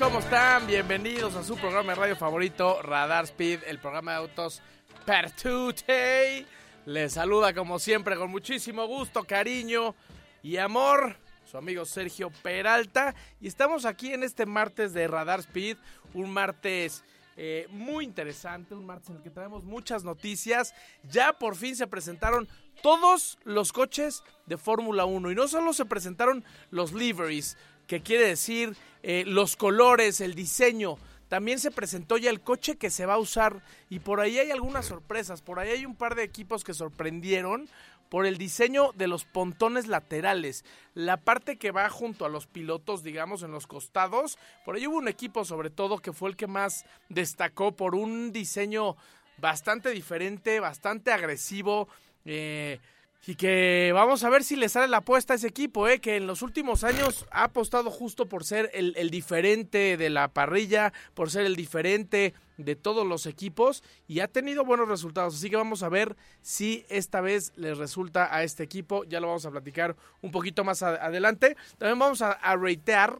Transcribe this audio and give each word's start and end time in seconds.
¿Cómo 0.00 0.20
están? 0.20 0.66
Bienvenidos 0.66 1.36
a 1.36 1.44
su 1.44 1.56
programa 1.56 1.92
de 1.92 2.00
radio 2.00 2.16
favorito, 2.16 2.80
Radar 2.80 3.24
Speed, 3.24 3.64
el 3.66 3.78
programa 3.78 4.12
de 4.12 4.16
autos 4.16 4.62
Pertute. 5.04 6.46
Les 6.86 7.12
saluda 7.12 7.52
como 7.52 7.78
siempre 7.78 8.16
con 8.16 8.30
muchísimo 8.30 8.86
gusto, 8.86 9.24
cariño 9.24 9.94
y 10.42 10.56
amor 10.56 11.16
su 11.44 11.58
amigo 11.58 11.84
Sergio 11.84 12.30
Peralta. 12.42 13.14
Y 13.42 13.48
estamos 13.48 13.84
aquí 13.84 14.14
en 14.14 14.22
este 14.22 14.46
martes 14.46 14.94
de 14.94 15.06
Radar 15.06 15.40
Speed, 15.40 15.76
un 16.14 16.30
martes 16.30 17.04
eh, 17.36 17.66
muy 17.70 18.06
interesante, 18.06 18.74
un 18.74 18.86
martes 18.86 19.10
en 19.10 19.16
el 19.16 19.22
que 19.22 19.30
tenemos 19.30 19.64
muchas 19.64 20.02
noticias. 20.02 20.74
Ya 21.10 21.34
por 21.34 21.56
fin 21.56 21.76
se 21.76 21.86
presentaron 21.86 22.48
todos 22.82 23.38
los 23.44 23.72
coches 23.72 24.22
de 24.46 24.56
Fórmula 24.56 25.04
1 25.04 25.30
y 25.30 25.34
no 25.34 25.46
solo 25.46 25.72
se 25.72 25.84
presentaron 25.84 26.44
los 26.70 26.92
liveries, 26.92 27.58
que 27.90 28.02
quiere 28.02 28.24
decir 28.24 28.76
eh, 29.02 29.24
los 29.26 29.56
colores, 29.56 30.20
el 30.20 30.36
diseño. 30.36 30.96
También 31.28 31.58
se 31.58 31.72
presentó 31.72 32.18
ya 32.18 32.30
el 32.30 32.40
coche 32.40 32.76
que 32.76 32.88
se 32.88 33.04
va 33.04 33.14
a 33.14 33.18
usar 33.18 33.64
y 33.88 33.98
por 33.98 34.20
ahí 34.20 34.38
hay 34.38 34.52
algunas 34.52 34.86
sorpresas. 34.86 35.42
Por 35.42 35.58
ahí 35.58 35.70
hay 35.70 35.86
un 35.86 35.96
par 35.96 36.14
de 36.14 36.22
equipos 36.22 36.62
que 36.62 36.72
sorprendieron 36.72 37.68
por 38.08 38.26
el 38.26 38.38
diseño 38.38 38.92
de 38.92 39.08
los 39.08 39.24
pontones 39.24 39.88
laterales. 39.88 40.64
La 40.94 41.16
parte 41.16 41.56
que 41.56 41.72
va 41.72 41.90
junto 41.90 42.24
a 42.24 42.28
los 42.28 42.46
pilotos, 42.46 43.02
digamos, 43.02 43.42
en 43.42 43.50
los 43.50 43.66
costados. 43.66 44.38
Por 44.64 44.76
ahí 44.76 44.86
hubo 44.86 44.98
un 44.98 45.08
equipo 45.08 45.44
sobre 45.44 45.70
todo 45.70 45.98
que 45.98 46.12
fue 46.12 46.30
el 46.30 46.36
que 46.36 46.46
más 46.46 46.84
destacó 47.08 47.72
por 47.72 47.96
un 47.96 48.30
diseño 48.30 48.96
bastante 49.38 49.90
diferente, 49.90 50.60
bastante 50.60 51.10
agresivo. 51.10 51.88
Eh, 52.24 52.78
y 53.26 53.34
que 53.34 53.90
vamos 53.94 54.24
a 54.24 54.30
ver 54.30 54.42
si 54.44 54.56
le 54.56 54.68
sale 54.68 54.88
la 54.88 54.98
apuesta 54.98 55.34
a 55.34 55.36
ese 55.36 55.46
equipo, 55.46 55.86
¿eh? 55.88 56.00
que 56.00 56.16
en 56.16 56.26
los 56.26 56.42
últimos 56.42 56.84
años 56.84 57.26
ha 57.30 57.44
apostado 57.44 57.90
justo 57.90 58.26
por 58.26 58.44
ser 58.44 58.70
el, 58.72 58.94
el, 58.96 59.10
diferente 59.10 59.96
de 59.96 60.10
la 60.10 60.28
parrilla, 60.28 60.92
por 61.14 61.30
ser 61.30 61.44
el 61.44 61.54
diferente 61.54 62.34
de 62.56 62.76
todos 62.76 63.06
los 63.06 63.26
equipos 63.26 63.82
y 64.08 64.20
ha 64.20 64.28
tenido 64.28 64.64
buenos 64.64 64.88
resultados. 64.88 65.34
Así 65.34 65.50
que 65.50 65.56
vamos 65.56 65.82
a 65.82 65.88
ver 65.88 66.16
si 66.40 66.84
esta 66.88 67.20
vez 67.20 67.52
les 67.56 67.76
resulta 67.76 68.34
a 68.34 68.42
este 68.42 68.62
equipo. 68.62 69.04
Ya 69.04 69.20
lo 69.20 69.26
vamos 69.26 69.44
a 69.46 69.50
platicar 69.50 69.96
un 70.22 70.30
poquito 70.30 70.64
más 70.64 70.82
adelante. 70.82 71.56
También 71.78 71.98
vamos 71.98 72.22
a, 72.22 72.32
a 72.32 72.56
ratear, 72.56 73.18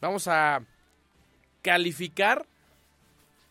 vamos 0.00 0.26
a 0.26 0.62
calificar 1.62 2.46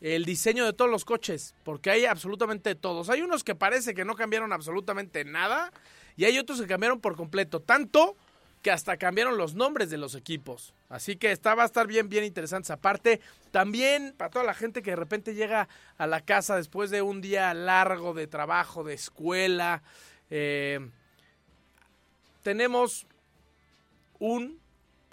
el 0.04 0.26
diseño 0.26 0.66
de 0.66 0.74
todos 0.74 0.92
los 0.92 1.06
coches, 1.06 1.56
porque 1.64 1.90
hay 1.90 2.04
absolutamente 2.04 2.76
todos. 2.76 3.10
Hay 3.10 3.22
unos 3.22 3.46
que 3.46 3.56
parece 3.56 3.94
que 3.94 4.04
no 4.04 4.16
cambiaron 4.16 4.52
absolutamente 4.52 5.24
nada 5.24 5.72
y 6.18 6.26
hay 6.26 6.38
otros 6.38 6.60
que 6.60 6.68
cambiaron 6.68 7.00
por 7.00 7.16
completo, 7.16 7.62
tanto 7.62 8.18
que 8.62 8.70
hasta 8.70 8.98
cambiaron 8.98 9.38
los 9.38 9.56
nombres 9.56 9.90
de 9.90 9.98
los 9.98 10.16
equipos. 10.16 10.74
Así 10.90 11.16
que 11.16 11.32
está, 11.32 11.56
va 11.56 11.64
a 11.64 11.68
estar 11.68 11.88
bien, 11.88 12.10
bien 12.10 12.26
interesante 12.26 12.66
esa 12.66 12.78
parte. 12.78 13.22
También 13.52 14.14
para 14.18 14.30
toda 14.30 14.44
la 14.44 14.54
gente 14.54 14.82
que 14.82 14.92
de 14.92 14.98
repente 14.98 15.36
llega 15.36 15.70
a 15.98 16.06
la 16.06 16.20
casa 16.20 16.58
después 16.58 16.90
de 16.92 17.02
un 17.02 17.22
día 17.22 17.54
largo 17.54 18.14
de 18.14 18.28
trabajo, 18.28 18.84
de 18.84 18.96
escuela, 18.96 19.84
eh, 20.30 20.82
tenemos 22.42 23.08
un, 24.20 24.60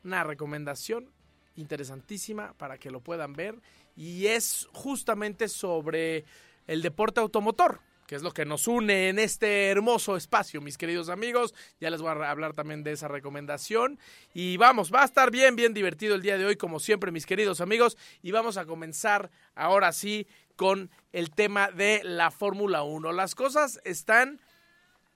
una 0.03 0.25
recomendación 0.25 1.09
interesantísima 1.55 2.55
para 2.55 2.77
que 2.79 2.91
lo 2.91 3.01
puedan 3.01 3.35
ver 3.35 3.55
y 3.97 4.27
es 4.27 4.69
justamente 4.73 5.49
sobre 5.49 6.25
el 6.67 6.83
deporte 6.83 7.21
automotor, 7.21 7.81
que 8.07 8.17
es 8.17 8.23
lo 8.23 8.33
que 8.33 8.45
nos 8.45 8.67
une 8.67 9.09
en 9.09 9.19
este 9.19 9.69
hermoso 9.69 10.17
espacio, 10.17 10.61
mis 10.61 10.79
queridos 10.79 11.09
amigos. 11.09 11.55
Ya 11.81 11.91
les 11.91 12.01
voy 12.01 12.11
a 12.11 12.31
hablar 12.31 12.55
también 12.55 12.83
de 12.83 12.93
esa 12.93 13.09
recomendación. 13.09 13.99
Y 14.35 14.57
vamos, 14.57 14.93
va 14.93 15.03
a 15.03 15.05
estar 15.05 15.31
bien, 15.31 15.55
bien 15.55 15.75
divertido 15.75 16.15
el 16.15 16.23
día 16.23 16.37
de 16.37 16.45
hoy, 16.45 16.57
como 16.57 16.81
siempre, 16.81 17.13
mis 17.13 17.27
queridos 17.27 17.61
amigos. 17.61 17.97
Y 18.23 18.33
vamos 18.33 18.57
a 18.57 18.67
comenzar 18.67 19.31
ahora 19.55 19.93
sí 19.93 20.27
con 20.57 20.91
el 21.13 21.31
tema 21.31 21.71
de 21.71 22.03
la 22.05 22.31
Fórmula 22.31 22.83
1. 22.83 23.13
Las 23.13 23.35
cosas 23.35 23.81
están 23.85 24.41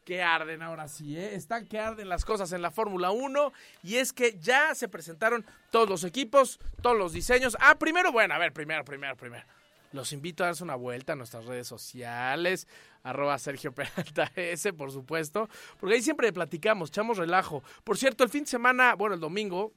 que 0.04 0.22
arden 0.22 0.62
ahora 0.62 0.86
sí, 0.88 1.16
¿eh? 1.16 1.34
Están 1.34 1.66
que 1.66 1.78
arden 1.78 2.08
las 2.08 2.24
cosas 2.24 2.52
en 2.52 2.62
la 2.62 2.70
Fórmula 2.70 3.10
1 3.10 3.52
y 3.82 3.96
es 3.96 4.12
que 4.12 4.38
ya 4.38 4.74
se 4.74 4.88
presentaron 4.88 5.44
todos 5.70 5.88
los 5.88 6.04
equipos, 6.04 6.60
todos 6.82 6.96
los 6.96 7.12
diseños. 7.12 7.56
Ah, 7.60 7.76
primero, 7.76 8.12
bueno, 8.12 8.34
a 8.34 8.38
ver, 8.38 8.52
primero, 8.52 8.84
primero, 8.84 9.16
primero. 9.16 9.44
Los 9.92 10.12
invito 10.12 10.42
a 10.42 10.48
darse 10.48 10.64
una 10.64 10.74
vuelta 10.74 11.12
a 11.12 11.16
nuestras 11.16 11.46
redes 11.46 11.68
sociales, 11.68 12.66
arroba 13.02 13.38
Sergio 13.38 13.72
Peralta 13.72 14.30
S, 14.36 14.72
por 14.72 14.90
supuesto, 14.90 15.48
porque 15.78 15.94
ahí 15.94 16.02
siempre 16.02 16.32
platicamos, 16.32 16.90
echamos 16.90 17.16
relajo. 17.16 17.62
Por 17.84 17.96
cierto, 17.96 18.24
el 18.24 18.30
fin 18.30 18.44
de 18.44 18.50
semana, 18.50 18.94
bueno, 18.94 19.14
el 19.14 19.20
domingo, 19.20 19.72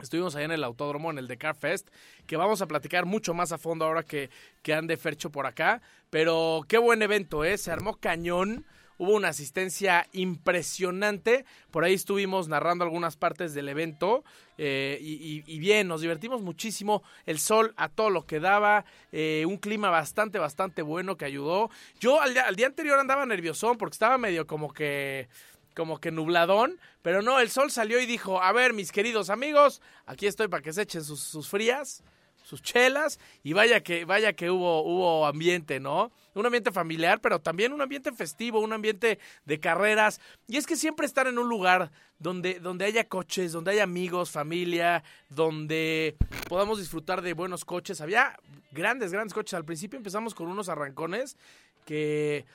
Estuvimos 0.00 0.36
allá 0.36 0.44
en 0.44 0.52
el 0.52 0.62
autódromo, 0.62 1.10
en 1.10 1.18
el 1.18 1.26
de 1.26 1.38
Carfest, 1.38 1.88
que 2.24 2.36
vamos 2.36 2.62
a 2.62 2.68
platicar 2.68 3.04
mucho 3.04 3.34
más 3.34 3.50
a 3.50 3.58
fondo 3.58 3.84
ahora 3.84 4.04
que, 4.04 4.30
que 4.62 4.72
ande 4.72 4.96
Fercho 4.96 5.30
por 5.30 5.44
acá. 5.44 5.82
Pero 6.08 6.64
qué 6.68 6.78
buen 6.78 7.02
evento, 7.02 7.44
¿eh? 7.44 7.58
Se 7.58 7.72
armó 7.72 7.96
cañón 7.96 8.64
hubo 8.98 9.14
una 9.14 9.28
asistencia 9.28 10.06
impresionante. 10.12 11.44
Por 11.70 11.84
ahí 11.84 11.94
estuvimos 11.94 12.48
narrando 12.48 12.84
algunas 12.84 13.16
partes 13.16 13.54
del 13.54 13.68
evento 13.68 14.24
eh, 14.58 14.98
y, 15.00 15.58
bien, 15.58 15.88
nos 15.88 16.00
divertimos 16.00 16.42
muchísimo. 16.42 17.02
El 17.24 17.38
sol 17.38 17.72
a 17.76 17.88
todo 17.88 18.10
lo 18.10 18.26
que 18.26 18.40
daba, 18.40 18.84
eh, 19.12 19.44
un 19.46 19.56
clima 19.56 19.88
bastante, 19.90 20.38
bastante 20.38 20.82
bueno 20.82 21.16
que 21.16 21.24
ayudó. 21.24 21.70
Yo 22.00 22.20
al, 22.20 22.34
día 22.56 22.66
anterior 22.66 22.98
andaba 22.98 23.24
nerviosón 23.24 23.78
porque 23.78 23.94
estaba 23.94 24.18
medio 24.18 24.46
como 24.46 24.72
que 24.72 25.28
como 25.74 26.00
que 26.00 26.10
nubladón, 26.10 26.80
pero 27.02 27.22
no, 27.22 27.38
el 27.38 27.50
sol 27.50 27.70
salió 27.70 28.00
y 28.00 28.06
dijo, 28.06 28.42
a 28.42 28.50
ver, 28.50 28.72
mis 28.72 28.90
queridos 28.90 29.30
amigos, 29.30 29.80
aquí 30.06 30.26
estoy 30.26 30.48
para 30.48 30.60
que 30.60 30.72
se 30.72 30.82
echen 30.82 31.04
sus 31.04 31.48
frías 31.48 32.02
sus 32.48 32.62
chelas 32.62 33.20
y 33.42 33.52
vaya 33.52 33.82
que 33.82 34.06
vaya 34.06 34.32
que 34.32 34.50
hubo 34.50 34.82
hubo 34.82 35.26
ambiente, 35.26 35.80
¿no? 35.80 36.10
Un 36.32 36.46
ambiente 36.46 36.72
familiar, 36.72 37.20
pero 37.20 37.40
también 37.40 37.74
un 37.74 37.82
ambiente 37.82 38.10
festivo, 38.10 38.60
un 38.60 38.72
ambiente 38.72 39.18
de 39.44 39.60
carreras. 39.60 40.18
Y 40.46 40.56
es 40.56 40.66
que 40.66 40.76
siempre 40.76 41.04
estar 41.04 41.26
en 41.26 41.38
un 41.38 41.46
lugar 41.46 41.90
donde 42.18 42.58
donde 42.58 42.86
haya 42.86 43.06
coches, 43.06 43.52
donde 43.52 43.72
haya 43.72 43.82
amigos, 43.82 44.30
familia, 44.30 45.04
donde 45.28 46.16
podamos 46.48 46.78
disfrutar 46.78 47.20
de 47.20 47.34
buenos 47.34 47.66
coches. 47.66 48.00
Había 48.00 48.38
grandes 48.72 49.12
grandes 49.12 49.34
coches. 49.34 49.52
Al 49.52 49.66
principio 49.66 49.98
empezamos 49.98 50.34
con 50.34 50.48
unos 50.48 50.70
arrancones 50.70 51.36
que 51.84 52.46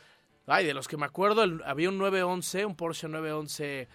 ay, 0.47 0.65
de 0.65 0.73
los 0.73 0.87
que 0.87 0.97
me 0.97 1.05
acuerdo, 1.05 1.43
el, 1.43 1.61
había 1.65 1.89
un 1.89 1.99
911, 1.99 2.65
un 2.65 2.75
Porsche 2.75 3.07
911 3.07 3.87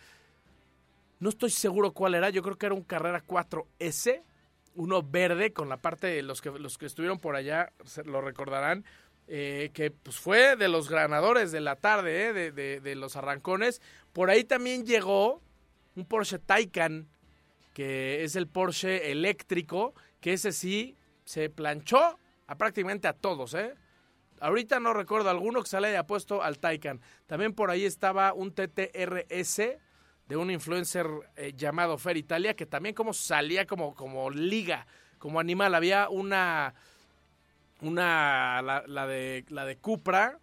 no 1.20 1.28
estoy 1.30 1.50
seguro 1.50 1.92
cuál 1.92 2.14
era, 2.14 2.30
yo 2.30 2.42
creo 2.42 2.56
que 2.56 2.66
era 2.66 2.76
un 2.76 2.84
Carrera 2.84 3.24
4S 3.26 4.22
uno 4.74 5.02
verde 5.02 5.52
con 5.52 5.68
la 5.68 5.78
parte 5.78 6.06
de 6.06 6.22
los 6.22 6.40
que, 6.40 6.50
los 6.50 6.78
que 6.78 6.86
estuvieron 6.86 7.18
por 7.18 7.36
allá 7.36 7.72
lo 8.04 8.20
recordarán. 8.20 8.84
Eh, 9.30 9.70
que 9.74 9.90
pues 9.90 10.16
fue 10.18 10.56
de 10.56 10.68
los 10.68 10.88
ganadores 10.88 11.52
de 11.52 11.60
la 11.60 11.76
tarde, 11.76 12.28
eh, 12.28 12.52
de, 12.52 12.80
de, 12.80 12.94
los 12.94 13.14
arrancones. 13.14 13.82
Por 14.14 14.30
ahí 14.30 14.42
también 14.42 14.86
llegó 14.86 15.42
un 15.96 16.06
Porsche 16.06 16.38
Taycan, 16.38 17.08
que 17.74 18.24
es 18.24 18.36
el 18.36 18.46
Porsche 18.46 19.10
eléctrico, 19.10 19.94
que 20.22 20.32
ese 20.32 20.52
sí 20.52 20.96
se 21.24 21.50
planchó 21.50 22.18
a 22.46 22.56
prácticamente 22.56 23.06
a 23.06 23.12
todos, 23.12 23.52
¿eh? 23.52 23.74
Ahorita 24.40 24.80
no 24.80 24.94
recuerdo 24.94 25.30
alguno 25.30 25.62
que 25.62 25.68
se 25.68 25.76
haya 25.76 26.06
puesto 26.06 26.42
al 26.42 26.58
Taycan. 26.58 27.00
También 27.26 27.52
por 27.52 27.70
ahí 27.70 27.84
estaba 27.84 28.32
un 28.32 28.52
TTRS, 28.52 29.60
de 30.28 30.36
un 30.36 30.50
influencer 30.50 31.06
eh, 31.36 31.54
llamado 31.56 31.96
Fer 31.96 32.16
Italia, 32.16 32.54
que 32.54 32.66
también 32.66 32.94
como 32.94 33.14
salía 33.14 33.66
como, 33.66 33.94
como 33.94 34.30
liga, 34.30 34.86
como 35.18 35.40
animal. 35.40 35.74
Había 35.74 36.10
una, 36.10 36.74
una, 37.80 38.60
la, 38.62 39.06
de, 39.06 39.46
la 39.48 39.64
de 39.64 39.76
Cupra, 39.78 40.38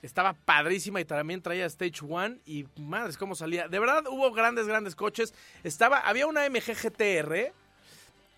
estaba 0.00 0.32
padrísima 0.32 1.00
y 1.00 1.04
también 1.04 1.42
traía 1.42 1.66
Stage 1.66 2.04
One 2.08 2.38
y 2.46 2.66
madres 2.76 3.18
cómo 3.18 3.34
salía. 3.34 3.66
De 3.66 3.80
verdad 3.80 4.04
hubo 4.08 4.32
grandes, 4.32 4.68
grandes 4.68 4.94
coches. 4.94 5.34
Estaba, 5.64 5.98
había 5.98 6.28
una 6.28 6.48
MG 6.48 6.72
GTR 6.80 7.52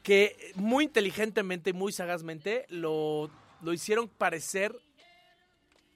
que 0.03 0.53
muy 0.55 0.85
inteligentemente, 0.85 1.75
muy 1.75 1.93
sagazmente 1.93 2.65
lo, 2.71 3.31
lo 3.61 3.75
hicieron 3.75 4.09
parecer 4.09 4.75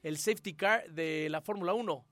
el 0.02 0.18
safety 0.18 0.52
car 0.52 0.86
de 0.90 1.28
la 1.30 1.40
Fórmula 1.40 1.72
1 1.72 2.04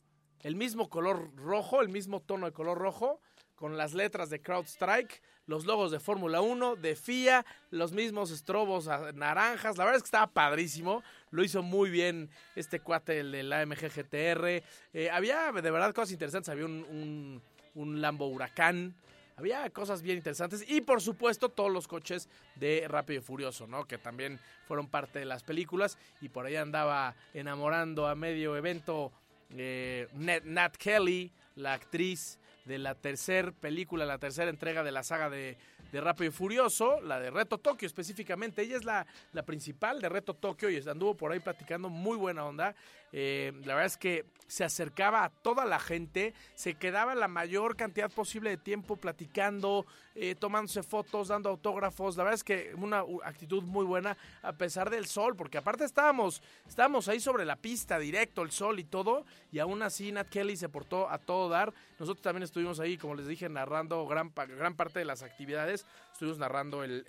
el 0.43 0.57
mismo 0.57 0.89
color 0.89 1.35
rojo, 1.37 1.81
el 1.81 1.89
mismo 1.89 2.21
tono 2.21 2.47
de 2.47 2.53
color 2.53 2.79
rojo, 2.79 3.21
con 3.55 3.77
las 3.77 3.95
letras 3.95 4.29
de 4.29 4.41
CrowdStrike, 4.41 5.23
los 5.47 5.67
logos 5.67 5.93
de 5.93 6.01
Fórmula 6.01 6.41
1, 6.41 6.77
de 6.77 6.97
FIA, 6.97 7.47
los 7.71 7.93
mismos 7.93 8.33
estrobos 8.33 8.89
naranjas. 9.15 9.77
La 9.77 9.85
verdad 9.85 9.99
es 9.99 10.03
que 10.03 10.09
estaba 10.09 10.27
padrísimo. 10.27 11.05
Lo 11.31 11.45
hizo 11.45 11.63
muy 11.63 11.89
bien 11.89 12.29
este 12.57 12.81
cuate, 12.81 13.21
el 13.21 13.31
del 13.31 13.53
AMG 13.53 13.89
GTR. 13.89 14.63
Eh, 14.93 15.11
había 15.13 15.53
de 15.53 15.71
verdad 15.71 15.95
cosas 15.95 16.11
interesantes. 16.11 16.49
Había 16.49 16.67
un, 16.67 17.41
un 17.75 18.01
Lambo 18.01 18.27
Huracán. 18.27 18.97
Había 19.37 19.71
cosas 19.71 20.03
bien 20.03 20.19
interesantes 20.19 20.65
y 20.69 20.83
por 20.83 21.01
supuesto 21.01 21.49
todos 21.49 21.73
los 21.73 21.89
coches 21.89 22.29
de 22.57 22.85
Rápido 22.87 23.21
y 23.21 23.23
Furioso, 23.25 23.67
¿no? 23.67 23.87
Que 23.87 23.97
también 23.97 24.39
fueron 24.67 24.89
parte 24.89 25.21
de 25.21 25.25
las 25.25 25.43
películas 25.43 25.99
y 26.21 26.29
por 26.29 26.47
ahí 26.47 26.57
andaba 26.57 27.15
enamorando 27.33 28.07
a 28.07 28.15
medio 28.15 28.57
evento 28.57 29.11
eh, 29.57 30.09
Nat 30.15 30.77
Kelly, 30.77 31.33
la 31.57 31.75
actriz 31.75 32.39
de 32.65 32.79
la 32.79 32.95
tercera 32.95 33.53
película, 33.53 34.07
la 34.07 34.19
tercera 34.19 34.51
entrega 34.51 34.83
de 34.83 34.93
la 34.93 35.03
saga 35.03 35.29
de, 35.31 35.57
de 35.93 36.01
Rápido 36.01 36.31
y 36.31 36.33
Furioso, 36.33 37.01
la 37.03 37.21
de 37.21 37.31
Reto 37.31 37.59
Tokio 37.59 37.87
específicamente. 37.87 38.63
Ella 38.63 38.79
es 38.79 38.85
la, 38.85 39.07
la 39.33 39.43
principal 39.43 40.01
de 40.01 40.09
Reto 40.09 40.35
Tokio 40.35 40.71
y 40.71 40.83
anduvo 40.89 41.15
por 41.15 41.31
ahí 41.31 41.39
platicando 41.39 41.89
muy 41.89 42.17
buena 42.17 42.45
onda. 42.45 42.75
Eh, 43.13 43.53
la 43.67 43.75
verdad 43.75 43.87
es 43.87 43.99
que 43.99 44.25
se 44.47 44.65
acercaba 44.65 45.25
a 45.25 45.29
toda 45.29 45.67
la 45.67 45.79
gente, 45.79 46.35
se 46.55 46.75
quedaba 46.75 47.15
la 47.15 47.29
mayor 47.29 47.77
cantidad 47.77 48.11
posible 48.11 48.51
de 48.51 48.57
tiempo 48.57 48.97
platicando, 48.97 49.87
eh, 50.15 50.35
tomándose 50.35 50.83
fotos, 50.83 51.29
dando 51.29 51.51
autógrafos. 51.51 52.17
La 52.17 52.25
verdad 52.25 52.35
es 52.35 52.45
que 52.45 52.75
una 52.75 53.05
actitud 53.25 53.63
muy 53.63 53.85
buena 53.85 54.17
a 54.43 54.53
pesar 54.53 54.89
del 54.89 55.07
sol, 55.07 55.37
porque 55.37 55.59
aparte 55.59 55.85
estábamos, 55.85 56.43
estábamos 56.67 57.09
ahí 57.09 57.21
sobre 57.21 57.45
la 57.45 57.57
pista, 57.57 57.99
directo, 57.99 58.43
el 58.43 58.51
sol 58.51 58.79
y 58.79 58.85
todo, 58.85 59.27
y 59.51 59.59
aún 59.59 59.83
así 59.83 60.11
Nat 60.11 60.29
Kelly 60.29 60.57
se 60.57 60.71
portó 60.71 61.11
a 61.11 61.19
todo 61.19 61.51
dar. 61.51 61.73
Nosotros 61.99 62.23
también 62.23 62.43
estuvimos 62.43 62.81
ahí, 62.81 62.97
como 62.97 63.15
les 63.15 63.27
dije, 63.27 63.49
narrando 63.49 64.07
gran, 64.07 64.33
gran 64.35 64.75
parte 64.75 64.99
de 64.99 65.05
las 65.05 65.23
actividades. 65.23 65.82
Estuvimos 66.13 66.39
narrando 66.39 66.85
el, 66.85 67.05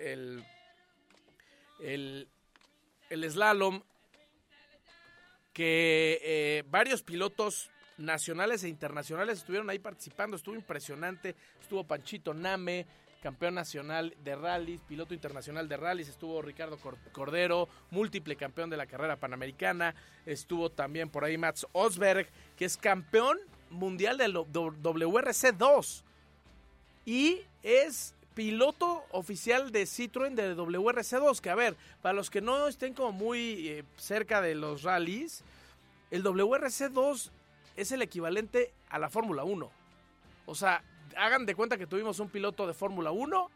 el, 1.80 2.28
el, 3.10 3.32
slalom 3.32 3.82
que 5.54 6.20
eh, 6.24 6.64
varios 6.70 7.04
pilotos 7.04 7.70
nacionales 7.98 8.64
e 8.64 8.70
internacionales 8.70 9.40
estuvieron 9.40 9.70
ahí 9.70 9.80
participando, 9.80 10.36
estuvo 10.36 10.56
impresionante, 10.56 11.36
estuvo 11.62 11.84
Panchito 11.84 12.34
Name, 12.34 12.88
campeón 13.22 13.56
nacional 13.56 14.16
de 14.24 14.36
rallies, 14.36 14.82
piloto 14.82 15.14
internacional 15.14 15.70
de 15.70 15.78
rallies, 15.78 16.10
estuvo 16.10 16.42
Ricardo 16.42 16.78
Cordero, 17.12 17.70
múltiple 17.92 18.36
campeón 18.36 18.70
de 18.70 18.78
la 18.78 18.86
carrera 18.86 19.16
panamericana, 19.16 19.96
estuvo 20.26 20.70
también 20.70 21.10
por 21.10 21.24
ahí 21.24 21.38
Mats 21.38 21.66
Osberg, 21.72 22.28
que 22.58 22.66
es 22.66 22.76
campeón 22.76 23.38
mundial 23.70 24.18
del 24.18 24.36
WRC2 24.36 26.04
y 27.06 27.42
es 27.62 28.14
piloto 28.34 29.04
oficial 29.12 29.72
de 29.72 29.84
Citroën 29.84 30.34
de 30.34 30.56
WRC2, 30.56 31.40
que 31.40 31.50
a 31.50 31.56
ver, 31.56 31.76
para 32.02 32.14
los 32.14 32.30
que 32.30 32.42
no 32.42 32.68
estén 32.68 32.94
como 32.94 33.12
muy 33.12 33.68
eh, 33.70 33.84
cerca 33.98 34.42
de 34.42 34.56
los 34.56 34.84
rallies, 34.84 35.44
el 36.12 36.24
WRC2 36.24 37.30
es 37.76 37.92
el 37.92 38.02
equivalente 38.02 38.72
a 38.90 39.00
la 39.00 39.10
Fórmula 39.10 39.44
1. 39.44 39.70
O 40.46 40.56
sea, 40.56 40.84
hagan 41.18 41.46
de 41.46 41.56
cuenta 41.56 41.78
que 41.78 41.88
tuvimos 41.88 42.20
un 42.20 42.30
piloto 42.30 42.68
de 42.68 42.74
Fórmula 42.74 43.12
1, 43.12 43.50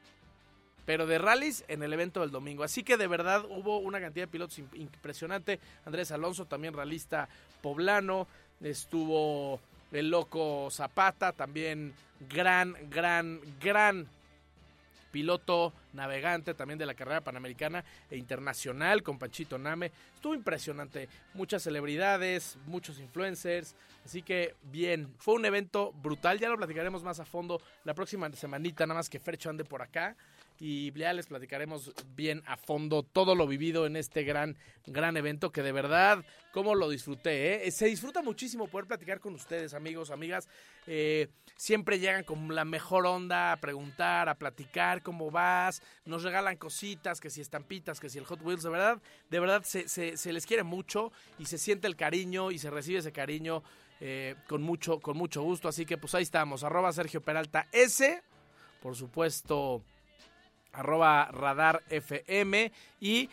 pero 0.86 1.06
de 1.06 1.18
rallies 1.18 1.66
en 1.68 1.84
el 1.84 1.92
evento 1.94 2.22
del 2.22 2.32
domingo. 2.32 2.64
Así 2.64 2.84
que 2.84 2.98
de 2.98 3.08
verdad 3.08 3.44
hubo 3.50 3.80
una 3.80 4.00
cantidad 4.00 4.26
de 4.26 4.32
pilotos 4.32 4.60
impresionante. 4.74 5.60
Andrés 5.86 6.12
Alonso, 6.12 6.46
también 6.46 6.74
realista 6.74 7.28
poblano, 7.62 8.28
estuvo 8.62 9.60
el 9.92 10.10
loco 10.10 10.70
Zapata, 10.72 11.34
también 11.34 11.94
gran, 12.30 12.76
gran, 12.90 13.40
gran 13.60 14.08
piloto 15.18 15.74
navegante 15.94 16.54
también 16.54 16.78
de 16.78 16.86
la 16.86 16.94
carrera 16.94 17.22
panamericana 17.22 17.84
e 18.12 18.18
internacional 18.18 19.02
con 19.02 19.18
Panchito 19.18 19.58
Name. 19.58 19.92
Estuvo 20.14 20.36
impresionante, 20.36 21.10
muchas 21.34 21.64
celebridades, 21.64 22.56
muchos 22.68 23.00
influencers, 23.00 23.76
así 24.06 24.22
que 24.22 24.54
bien, 24.72 25.12
fue 25.18 25.34
un 25.34 25.46
evento 25.46 25.92
brutal, 26.04 26.38
ya 26.38 26.50
lo 26.50 26.58
platicaremos 26.58 27.02
más 27.02 27.20
a 27.20 27.26
fondo 27.26 27.60
la 27.84 27.96
próxima 27.96 28.32
semanita, 28.34 28.86
nada 28.86 29.00
más 29.00 29.10
que 29.10 29.20
Fercho 29.20 29.50
ande 29.50 29.66
por 29.66 29.82
acá 29.82 30.16
y 30.60 30.92
ya 30.94 31.14
les 31.14 31.28
platicaremos 31.28 31.94
bien 32.16 32.42
a 32.46 32.58
fondo 32.58 33.04
todo 33.04 33.36
lo 33.36 33.48
vivido 33.48 33.86
en 33.86 33.96
este 33.96 34.24
gran, 34.24 34.58
gran 34.86 35.16
evento 35.18 35.52
que 35.52 35.62
de 35.62 35.72
verdad, 35.72 36.26
como 36.52 36.74
lo 36.74 36.90
disfruté, 36.90 37.68
¿eh? 37.68 37.72
se 37.72 37.86
disfruta 37.86 38.22
muchísimo 38.22 38.68
poder 38.68 38.88
platicar 38.88 39.20
con 39.20 39.36
ustedes, 39.36 39.74
amigos, 39.74 40.10
amigas, 40.10 40.48
eh, 40.88 41.28
siempre 41.56 42.00
llegan 42.00 42.24
con 42.24 42.56
la 42.56 42.66
mejor 42.66 43.06
onda 43.06 43.52
a 43.52 43.58
preguntar, 43.58 44.30
a 44.30 44.36
platicar 44.36 45.04
cómo 45.04 45.30
vas, 45.30 45.82
nos 46.06 46.24
regalan 46.24 46.58
cositas, 46.58 47.20
que 47.20 47.30
si 47.30 47.42
estampitas, 47.42 48.00
que 48.00 48.10
si 48.10 48.18
el 48.18 48.26
Hot 48.26 48.42
Wheels, 48.42 48.64
de 48.64 48.70
verdad, 48.70 49.02
de 49.30 49.40
verdad 49.40 49.64
se, 49.64 49.88
se, 49.88 50.34
les 50.34 50.46
quiere 50.46 50.64
mucho 50.64 51.12
y 51.38 51.46
se 51.46 51.58
siente 51.58 51.88
el 51.88 51.96
cariño 51.96 52.52
y 52.52 52.58
se 52.58 52.70
recibe 52.70 53.00
ese 53.00 53.12
cariño 53.12 53.64
eh, 54.00 54.36
con, 54.48 54.64
mucho, 54.64 55.00
con 55.00 55.18
mucho 55.18 55.44
gusto, 55.44 55.68
así 55.68 55.86
que 55.86 55.98
pues 55.98 56.16
ahí 56.16 56.24
estamos, 56.24 56.64
arroba 56.64 56.92
Sergio 56.94 57.22
Peralta 57.22 57.68
S, 57.72 58.22
por 58.82 58.96
supuesto 58.96 59.84
arroba 60.78 61.30
radar 61.32 61.84
FM 61.90 62.72
y 63.02 63.30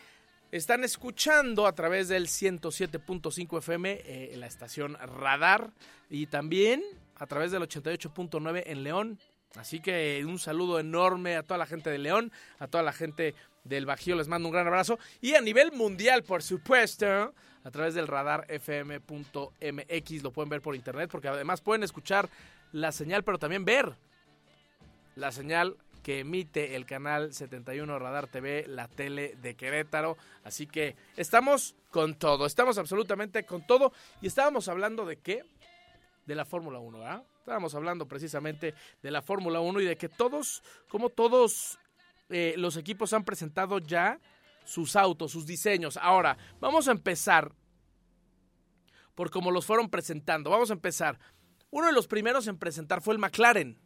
están 0.51 0.83
escuchando 0.83 1.67
a 1.67 1.73
través 1.73 2.07
del 2.07 2.27
107.5 2.27 3.57
FM 3.59 3.91
eh, 3.91 4.29
en 4.33 4.39
la 4.39 4.47
estación 4.47 4.97
Radar 5.19 5.71
y 6.09 6.25
también 6.27 6.83
a 7.17 7.27
través 7.27 7.51
del 7.51 7.61
88.9 7.63 8.63
en 8.65 8.83
León. 8.83 9.19
Así 9.55 9.79
que 9.79 10.23
un 10.25 10.39
saludo 10.39 10.79
enorme 10.79 11.35
a 11.35 11.43
toda 11.43 11.57
la 11.57 11.65
gente 11.65 11.89
de 11.89 11.97
León, 11.97 12.31
a 12.59 12.67
toda 12.67 12.83
la 12.83 12.93
gente 12.93 13.35
del 13.63 13.85
Bajío, 13.85 14.15
les 14.15 14.27
mando 14.27 14.49
un 14.49 14.53
gran 14.53 14.67
abrazo. 14.67 14.99
Y 15.21 15.35
a 15.35 15.41
nivel 15.41 15.71
mundial, 15.71 16.23
por 16.23 16.43
supuesto, 16.43 17.33
a 17.63 17.71
través 17.71 17.93
del 17.93 18.07
radarfm.mx, 18.07 19.03
lo 20.23 20.31
pueden 20.31 20.49
ver 20.49 20.61
por 20.61 20.75
internet, 20.75 21.09
porque 21.11 21.27
además 21.27 21.61
pueden 21.61 21.83
escuchar 21.83 22.29
la 22.71 22.91
señal, 22.91 23.23
pero 23.23 23.39
también 23.39 23.63
ver 23.65 23.93
la 25.15 25.31
señal 25.31 25.77
que 26.05 26.19
emite 26.19 26.75
el 26.75 26.85
canal 26.85 27.33
71 27.33 27.97
Radar 27.97 28.27
TV, 28.27 28.65
la 28.67 28.87
tele 28.87 29.35
de 29.41 29.55
Querétaro. 29.55 30.17
Así 30.43 30.67
que 30.67 30.95
estamos 31.17 31.73
con 31.89 32.13
todo, 32.13 32.45
estamos 32.45 32.77
absolutamente 32.77 33.43
con 33.43 33.65
todo. 33.65 33.91
Y 34.21 34.27
estábamos 34.27 34.67
hablando 34.67 35.07
de 35.07 35.17
qué? 35.17 35.43
De 36.27 36.35
la 36.35 36.45
Fórmula 36.45 36.77
1, 36.77 36.99
¿verdad? 36.99 37.23
Estábamos 37.39 37.73
hablando 37.73 38.07
precisamente 38.07 38.75
de 39.01 39.09
la 39.09 39.23
Fórmula 39.23 39.61
1 39.61 39.81
y 39.81 39.85
de 39.85 39.97
que 39.97 40.07
todos, 40.07 40.61
como 40.89 41.09
todos 41.09 41.79
eh, 42.29 42.53
los 42.55 42.77
equipos 42.77 43.11
han 43.13 43.23
presentado 43.23 43.79
ya 43.79 44.19
sus 44.63 44.95
autos, 44.95 45.31
sus 45.31 45.47
diseños. 45.47 45.97
Ahora, 45.97 46.37
vamos 46.59 46.87
a 46.87 46.91
empezar 46.91 47.51
por 49.15 49.31
cómo 49.31 49.49
los 49.49 49.65
fueron 49.65 49.89
presentando. 49.89 50.51
Vamos 50.51 50.69
a 50.69 50.73
empezar. 50.73 51.17
Uno 51.71 51.87
de 51.87 51.93
los 51.93 52.05
primeros 52.05 52.45
en 52.45 52.59
presentar 52.59 53.01
fue 53.01 53.15
el 53.15 53.19
McLaren 53.19 53.79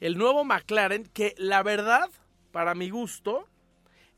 el 0.00 0.18
nuevo 0.18 0.44
McLaren, 0.44 1.04
que 1.04 1.34
la 1.38 1.62
verdad, 1.62 2.10
para 2.50 2.74
mi 2.74 2.90
gusto, 2.90 3.46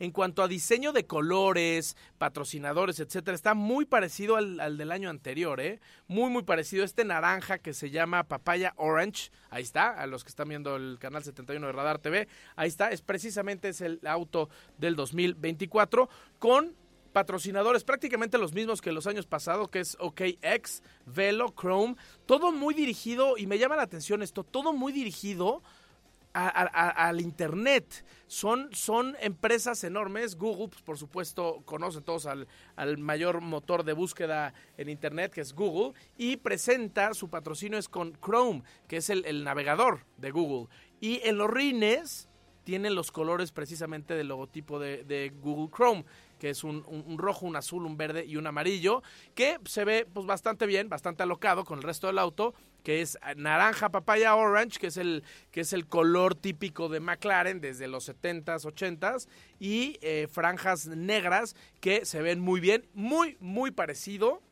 en 0.03 0.11
cuanto 0.11 0.43
a 0.43 0.49
diseño 0.49 0.93
de 0.93 1.07
colores, 1.07 1.97
patrocinadores, 2.19 2.99
etcétera, 2.99 3.37
está 3.37 3.55
muy 3.55 3.85
parecido 3.85 4.35
al, 4.35 4.77
del 4.77 4.91
año 4.91 5.09
anterior, 5.09 5.61
¿eh? 5.61 5.81
Muy, 6.09 6.29
muy 6.29 6.43
parecido. 6.43 6.83
Este 6.83 7.05
naranja 7.05 7.59
que 7.59 7.73
se 7.73 7.91
llama 7.91 8.25
Papaya 8.25 8.75
Orange, 8.79 9.31
ahí 9.49 9.63
está, 9.63 9.91
a 9.91 10.09
los 10.09 10.25
que 10.25 10.31
están 10.31 10.49
viendo 10.49 10.75
el 10.75 10.99
canal 10.99 11.23
71 11.23 11.65
de 11.69 11.73
Radar 11.73 12.01
TV, 12.01 12.27
ahí 12.57 12.69
está, 12.69 12.91
es 12.91 13.01
precisamente 13.01 13.69
es 13.69 13.81
el 13.81 14.01
auto 14.05 14.49
del 14.77 14.97
2024 14.97 16.09
con 16.41 16.75
patrocinadores 17.13 17.85
prácticamente 17.85 18.39
los 18.39 18.55
mismos 18.55 18.81
que 18.81 18.93
los 18.93 19.07
años 19.07 19.27
pasados, 19.27 19.69
que 19.69 19.81
es 19.81 19.97
OKX, 20.01 20.83
Velo, 21.07 21.55
Chrome, 21.59 21.97
todo 22.27 22.53
muy 22.53 22.75
dirigido, 22.75 23.37
y 23.37 23.47
me 23.47 23.59
llama 23.59 23.77
la 23.77 23.83
atención 23.83 24.23
esto, 24.23 24.45
todo 24.45 24.73
muy 24.73 24.93
dirigido 24.93 25.63
al 26.35 27.21
Internet. 27.21 28.05
Son, 28.27 28.71
son 28.73 29.17
empresas 29.21 29.85
enormes. 29.85 30.37
Google, 30.37 30.69
pues, 30.69 30.83
por 30.83 30.99
supuesto, 30.99 31.63
conocen 31.65 32.03
todos 32.03 32.27
al, 32.27 32.49
al, 32.77 32.99
mayor 32.99 33.41
motor 33.41 33.85
de 33.85 33.93
búsqueda 33.93 34.55
en 34.79 34.89
Internet, 34.89 35.33
que 35.33 35.43
es 35.43 35.53
Google, 35.53 35.93
y 36.17 36.39
presenta 36.39 37.13
su 37.15 37.29
patrocinio 37.29 37.79
es 37.79 37.89
con 37.89 38.17
Chrome, 38.25 38.63
que 38.89 38.97
es 38.99 39.11
el, 39.11 39.45
navegador 39.45 40.07
de 40.17 40.31
Google. 40.31 40.69
Y 41.01 41.21
en 41.25 41.37
los 41.37 41.51
rines 41.51 42.29
tienen 42.65 42.95
los 42.95 43.11
colores 43.11 43.53
precisamente 43.53 44.15
del 44.15 44.29
logotipo 44.29 44.79
de 44.79 45.33
Google 45.41 45.71
Chrome 45.75 46.05
que 46.43 46.51
es 46.51 46.65
un, 46.65 46.83
rojo, 47.19 47.47
un 47.47 47.55
azul, 47.55 47.87
un 47.87 47.97
verde 47.97 48.25
y 48.27 48.35
un 48.35 48.49
amarillo, 48.49 49.05
que 49.33 49.61
se 49.65 49.85
ve 49.85 50.09
pues 50.13 50.27
bastante 50.27 50.67
bien, 50.67 50.89
bastante 50.89 51.23
alocado 51.23 51.65
con 51.65 51.79
el 51.79 51.85
resto 51.85 52.09
del 52.09 52.19
auto, 52.19 52.53
que 52.83 53.01
es 53.01 53.17
naranja, 53.37 53.91
papaya, 53.91 54.35
orange, 54.35 54.81
que 54.81 54.89
es 54.89 54.97
el, 54.97 55.23
que 55.53 55.61
es 55.61 55.73
el 55.73 55.87
color 55.87 56.35
típico 56.35 56.89
de 56.89 56.99
McLaren 56.99 57.61
desde 57.61 57.87
los 57.87 58.09
70s, 58.09 58.65
80s, 58.65 59.29
y 59.61 60.01
eh, 60.03 60.27
franjas 60.29 60.89
negras 60.89 61.55
que 61.81 62.05
se 62.05 62.21
ven 62.23 62.41
muy 62.41 62.59
bien, 62.59 62.89
muy, 62.93 63.37
muy 63.39 63.71
parecido 63.71 64.43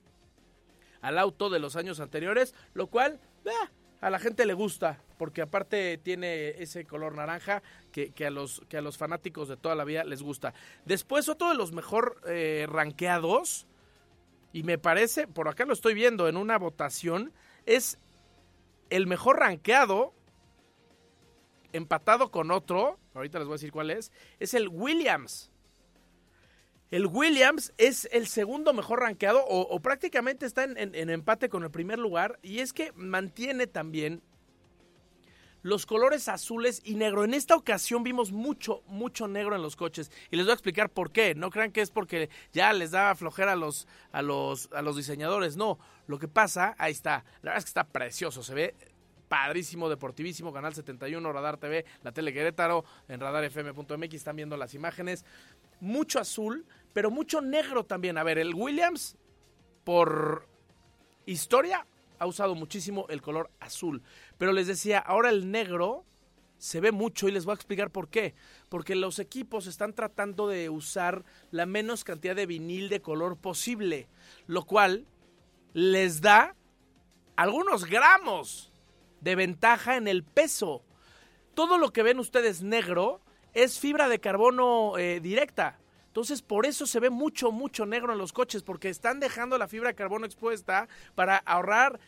al 1.01 1.19
auto 1.19 1.51
de 1.51 1.59
los 1.59 1.75
años 1.75 1.99
anteriores, 1.99 2.55
lo 2.73 2.87
cual... 2.87 3.19
Eh, 3.47 3.51
a 4.01 4.09
la 4.09 4.19
gente 4.19 4.47
le 4.47 4.55
gusta, 4.55 4.99
porque 5.19 5.43
aparte 5.43 5.99
tiene 5.99 6.51
ese 6.63 6.87
color 6.87 7.15
naranja 7.15 7.63
que, 7.91 8.27
a, 8.27 8.31
los, 8.31 8.63
que 8.69 8.77
a 8.77 8.83
los 8.83 8.97
fanáticos 8.97 9.49
de 9.49 9.57
toda 9.57 9.75
la 9.75 9.85
vida 9.85 10.05
les 10.05 10.23
gusta. 10.23 10.55
Después, 10.85 11.29
otro 11.29 11.49
de 11.49 11.55
los 11.55 11.73
mejor 11.73 12.21
eh, 12.27 12.67
ranqueados, 12.69 13.67
y 14.53 14.63
me 14.63 14.79
parece, 14.79 15.29
por 15.29 15.49
acá 15.49 15.65
lo 15.65 15.73
estoy 15.73 15.95
viendo 15.95 16.29
en 16.29 16.37
una 16.37 16.59
votación, 16.59 17.33
es 17.67 17.99
el 18.91 19.07
mejor 19.07 19.39
ranqueado, 19.39 20.13
empatado 21.73 22.31
con 22.31 22.51
otro, 22.51 22.99
ahorita 23.15 23.39
les 23.39 23.47
voy 23.47 23.55
a 23.55 23.57
decir 23.57 23.73
cuál 23.73 23.91
es, 23.91 24.13
es 24.39 24.55
el 24.55 24.69
Williams. 24.69 25.51
El 26.91 27.07
Williams 27.07 27.73
es 27.79 28.09
el 28.11 28.27
segundo 28.27 28.73
mejor 28.73 29.01
rankeado 29.01 29.45
o, 29.47 29.79
prácticamente 29.81 30.45
está 30.45 30.65
en, 30.65 31.11
empate 31.11 31.49
con 31.49 31.63
el 31.63 31.71
primer 31.71 32.01
lugar 32.01 32.41
y 32.43 32.59
es 32.59 32.73
que 32.73 32.91
mantiene 32.97 33.69
también 33.69 34.23
los 35.63 35.87
colores 35.87 36.29
azules 36.29 36.81
y 36.85 36.95
negro. 36.95 37.25
En 37.25 37.35
esta 37.35 37.57
ocasión 37.57 38.03
vimos 38.03 38.33
mucho, 38.33 38.83
mucho 38.87 39.29
negro 39.29 39.57
en 39.57 39.63
los 39.63 39.77
coches 39.77 40.11
y 40.31 40.37
les 40.37 40.47
voy 40.47 40.53
a 40.53 40.55
explicar 40.55 40.91
por 40.91 41.13
qué. 41.13 41.35
No 41.35 41.51
crean 41.51 41.73
que 41.73 41.81
es 41.81 41.91
porque 41.91 42.31
ya 42.53 42.73
les 42.73 42.91
da 42.91 43.15
flojera 43.15 43.53
a 43.53 43.57
los, 43.57 43.87
a 44.13 44.23
los, 44.23 44.69
a 44.73 44.83
los 44.83 44.97
diseñadores. 44.97 45.57
No, 45.57 45.79
lo 46.07 46.19
que 46.19 46.29
pasa, 46.29 46.75
ahí 46.79 46.93
está. 46.93 47.25
La 47.43 47.51
verdad 47.51 47.59
es 47.59 47.65
que 47.65 47.71
está 47.71 47.85
precioso, 47.85 48.43
se 48.43 48.55
ve 48.55 48.75
padrísimo, 49.31 49.89
deportivísimo, 49.89 50.53
Canal 50.53 50.75
71, 50.75 51.33
Radar 51.33 51.57
TV, 51.57 51.85
la 52.03 52.11
tele 52.11 52.33
Querétaro, 52.33 52.85
en 53.07 53.21
radarfm.mx 53.21 54.15
están 54.15 54.35
viendo 54.35 54.57
las 54.57 54.75
imágenes. 54.75 55.25
Mucho 55.79 56.19
azul, 56.19 56.67
pero 56.93 57.13
mucho 57.13 57.41
negro 57.41 57.85
también. 57.85 58.19
A 58.19 58.25
ver, 58.25 58.39
el 58.39 58.55
Williams, 58.57 59.17
por 59.85 60.49
historia, 61.27 61.87
ha 62.21 62.27
usado 62.27 62.55
muchísimo 62.55 63.07
el 63.09 63.23
color 63.23 63.51
azul. 63.59 64.03
Pero 64.39 64.53
les 64.53 64.69
decía, 64.69 64.99
ahora 64.99 65.31
el 65.31 65.51
negro 65.51 66.05
se 66.59 66.81
ve 66.81 66.93
mucho 66.93 67.27
y 67.27 67.33
les 67.33 67.47
voy 67.47 67.53
a 67.53 67.55
explicar 67.55 67.91
por 67.91 68.09
qué. 68.09 68.35
Porque 68.69 68.95
los 68.95 69.19
equipos 69.19 69.67
están 69.67 69.95
tratando 69.95 70.47
de 70.47 70.69
usar 70.69 71.25
la 71.51 71.67
menos 71.67 72.05
cantidad 72.05 72.37
de 72.37 72.47
vinil 72.47 72.91
de 72.91 73.01
color 73.01 73.39
posible, 73.39 74.07
lo 74.47 74.65
cual 74.65 75.07
les 75.73 76.21
da 76.21 76.55
algunos 77.37 77.87
gramos 77.87 78.71
de 79.23 79.35
ventaja 79.35 79.97
en 79.97 80.07
el 80.07 80.23
peso. 80.23 80.85
Todo 81.55 81.79
lo 81.79 81.91
que 81.91 82.03
ven 82.03 82.19
ustedes 82.19 82.63
negro 82.63 83.23
es 83.55 83.81
fibra 83.81 84.11
de 84.11 84.21
carbono 84.21 84.99
eh, 84.99 85.21
directa. 85.21 85.79
Entonces, 86.11 86.43
por 86.43 86.67
eso 86.67 86.87
se 86.87 86.99
ve 86.99 87.09
mucho, 87.09 87.53
mucho 87.53 87.87
negro 87.87 88.13
en 88.13 88.19
los 88.19 88.33
coches, 88.33 88.65
porque 88.65 88.89
están 88.89 89.21
dejando 89.21 89.57
la 89.59 89.69
fibra 89.69 89.91
de 89.91 89.95
carbono 89.95 90.27
expuesta 90.27 90.89
para 91.15 91.37
ahorrar 91.37 92.01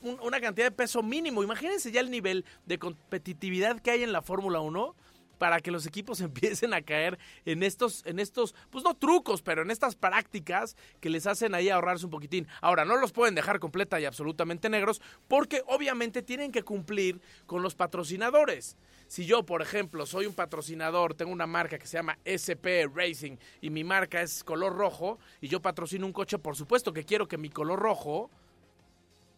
una 0.00 0.40
cantidad 0.40 0.64
de 0.64 0.70
peso 0.70 1.02
mínimo. 1.02 1.42
Imagínense 1.42 1.92
ya 1.92 2.00
el 2.00 2.10
nivel 2.10 2.46
de 2.64 2.78
competitividad 2.78 3.78
que 3.80 3.90
hay 3.90 4.02
en 4.02 4.12
la 4.12 4.22
Fórmula 4.22 4.60
1 4.60 4.94
para 5.40 5.60
que 5.60 5.70
los 5.70 5.86
equipos 5.86 6.20
empiecen 6.20 6.74
a 6.74 6.82
caer 6.82 7.18
en 7.46 7.62
estos, 7.62 8.04
en 8.04 8.20
estos, 8.20 8.54
pues 8.68 8.84
no 8.84 8.94
trucos, 8.94 9.40
pero 9.40 9.62
en 9.62 9.70
estas 9.70 9.96
prácticas 9.96 10.76
que 11.00 11.08
les 11.08 11.26
hacen 11.26 11.54
ahí 11.54 11.70
ahorrarse 11.70 12.04
un 12.04 12.10
poquitín. 12.10 12.46
Ahora, 12.60 12.84
no 12.84 12.98
los 12.98 13.10
pueden 13.10 13.34
dejar 13.34 13.58
completa 13.58 13.98
y 13.98 14.04
absolutamente 14.04 14.68
negros, 14.68 15.00
porque 15.28 15.62
obviamente 15.66 16.20
tienen 16.20 16.52
que 16.52 16.62
cumplir 16.62 17.22
con 17.46 17.62
los 17.62 17.74
patrocinadores. 17.74 18.76
Si 19.06 19.24
yo, 19.24 19.46
por 19.46 19.62
ejemplo, 19.62 20.04
soy 20.04 20.26
un 20.26 20.34
patrocinador, 20.34 21.14
tengo 21.14 21.32
una 21.32 21.46
marca 21.46 21.78
que 21.78 21.86
se 21.86 21.96
llama 21.96 22.18
SP 22.28 22.86
Racing 22.94 23.38
y 23.62 23.70
mi 23.70 23.82
marca 23.82 24.20
es 24.20 24.44
color 24.44 24.76
rojo 24.76 25.18
y 25.40 25.48
yo 25.48 25.62
patrocino 25.62 26.04
un 26.04 26.12
coche, 26.12 26.38
por 26.38 26.54
supuesto 26.54 26.92
que 26.92 27.04
quiero 27.04 27.26
que 27.26 27.38
mi 27.38 27.48
color 27.48 27.80
rojo 27.80 28.30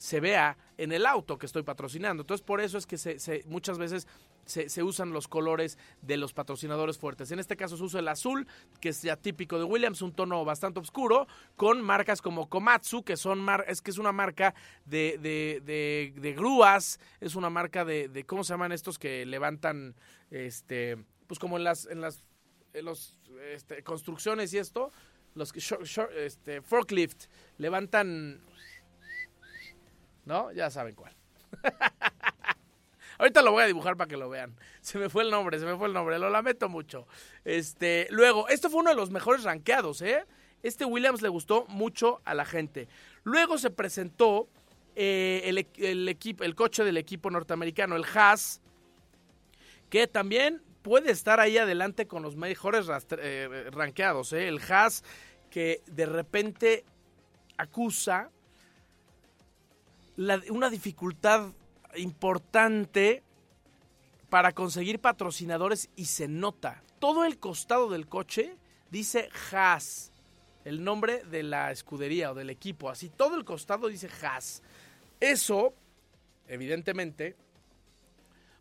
se 0.02 0.18
vea 0.18 0.58
en 0.78 0.90
el 0.90 1.06
auto 1.06 1.38
que 1.38 1.46
estoy 1.46 1.62
patrocinando. 1.62 2.24
Entonces, 2.24 2.44
por 2.44 2.60
eso 2.60 2.76
es 2.76 2.86
que 2.86 2.98
se, 2.98 3.44
muchas 3.46 3.78
veces 3.78 4.08
se, 4.46 4.82
usan 4.82 5.12
los 5.12 5.28
colores 5.28 5.78
de 6.02 6.16
los 6.16 6.32
patrocinadores 6.32 6.98
fuertes. 6.98 7.30
En 7.30 7.38
este 7.38 7.56
caso 7.56 7.76
se 7.76 7.82
usa 7.84 8.00
el 8.00 8.08
azul, 8.08 8.46
que 8.80 8.90
es 8.90 9.02
ya 9.02 9.16
típico 9.16 9.58
de 9.58 9.64
Williams, 9.64 10.02
un 10.02 10.12
tono 10.12 10.44
bastante 10.44 10.80
oscuro, 10.80 11.26
con 11.56 11.80
marcas 11.82 12.20
como 12.20 12.48
Komatsu, 12.48 13.04
que 13.04 13.16
son 13.16 13.40
mar 13.40 13.64
es 13.68 13.80
que 13.80 13.90
es 13.90 13.98
una 13.98 14.12
marca 14.12 14.54
de, 14.84 15.18
de, 15.18 16.12
de, 16.14 16.32
grúas, 16.32 16.98
es 17.20 17.34
una 17.34 17.50
marca 17.50 17.84
de, 17.84 18.24
¿cómo 18.26 18.44
se 18.44 18.52
llaman 18.52 18.72
estos 18.72 18.98
que 18.98 19.24
levantan, 19.26 19.94
este, 20.30 20.98
pues 21.26 21.38
como 21.38 21.56
en 21.56 21.64
las, 21.64 21.86
en 21.86 22.00
las, 22.00 22.22
los, 22.74 23.18
este, 23.52 23.82
construcciones 23.82 24.52
y 24.54 24.58
esto, 24.58 24.92
los 25.34 25.52
que, 25.52 25.60
este, 26.16 26.62
forklift, 26.62 27.26
levantan, 27.58 28.40
¿no? 30.24 30.52
Ya 30.52 30.70
saben 30.70 30.94
cuál. 30.94 31.14
Ahorita 33.22 33.40
lo 33.40 33.52
voy 33.52 33.62
a 33.62 33.66
dibujar 33.66 33.96
para 33.96 34.08
que 34.08 34.16
lo 34.16 34.28
vean. 34.28 34.52
Se 34.80 34.98
me 34.98 35.08
fue 35.08 35.22
el 35.22 35.30
nombre, 35.30 35.56
se 35.60 35.64
me 35.64 35.76
fue 35.76 35.86
el 35.86 35.92
nombre, 35.92 36.18
lo 36.18 36.28
lamento 36.28 36.68
mucho. 36.68 37.06
Este, 37.44 38.08
luego, 38.10 38.48
esto 38.48 38.68
fue 38.68 38.80
uno 38.80 38.90
de 38.90 38.96
los 38.96 39.10
mejores 39.10 39.44
rankeados, 39.44 40.02
¿eh? 40.02 40.26
Este 40.64 40.84
Williams 40.84 41.22
le 41.22 41.28
gustó 41.28 41.64
mucho 41.68 42.20
a 42.24 42.34
la 42.34 42.44
gente. 42.44 42.88
Luego 43.22 43.58
se 43.58 43.70
presentó 43.70 44.48
eh, 44.96 45.42
el, 45.44 45.68
el, 45.76 46.08
equipo, 46.08 46.42
el 46.42 46.56
coche 46.56 46.82
del 46.82 46.96
equipo 46.96 47.30
norteamericano, 47.30 47.94
el 47.94 48.04
Haas, 48.12 48.60
que 49.88 50.08
también 50.08 50.60
puede 50.82 51.12
estar 51.12 51.38
ahí 51.38 51.58
adelante 51.58 52.08
con 52.08 52.24
los 52.24 52.34
mejores 52.34 52.88
eh, 53.18 53.68
rankeados. 53.70 54.32
¿eh? 54.32 54.48
El 54.48 54.60
Haas 54.68 55.04
que 55.48 55.80
de 55.86 56.06
repente 56.06 56.84
acusa 57.56 58.32
una 60.16 60.70
dificultad 60.70 61.52
importante 61.96 63.22
para 64.30 64.52
conseguir 64.52 64.98
patrocinadores 64.98 65.90
y 65.96 66.06
se 66.06 66.28
nota. 66.28 66.82
Todo 66.98 67.24
el 67.24 67.38
costado 67.38 67.90
del 67.90 68.06
coche 68.06 68.56
dice 68.90 69.28
Haas, 69.50 70.12
el 70.64 70.84
nombre 70.84 71.24
de 71.24 71.42
la 71.42 71.70
escudería 71.70 72.30
o 72.30 72.34
del 72.34 72.50
equipo. 72.50 72.88
Así, 72.88 73.10
todo 73.10 73.36
el 73.36 73.44
costado 73.44 73.88
dice 73.88 74.08
Haas. 74.22 74.62
Eso, 75.20 75.74
evidentemente, 76.48 77.36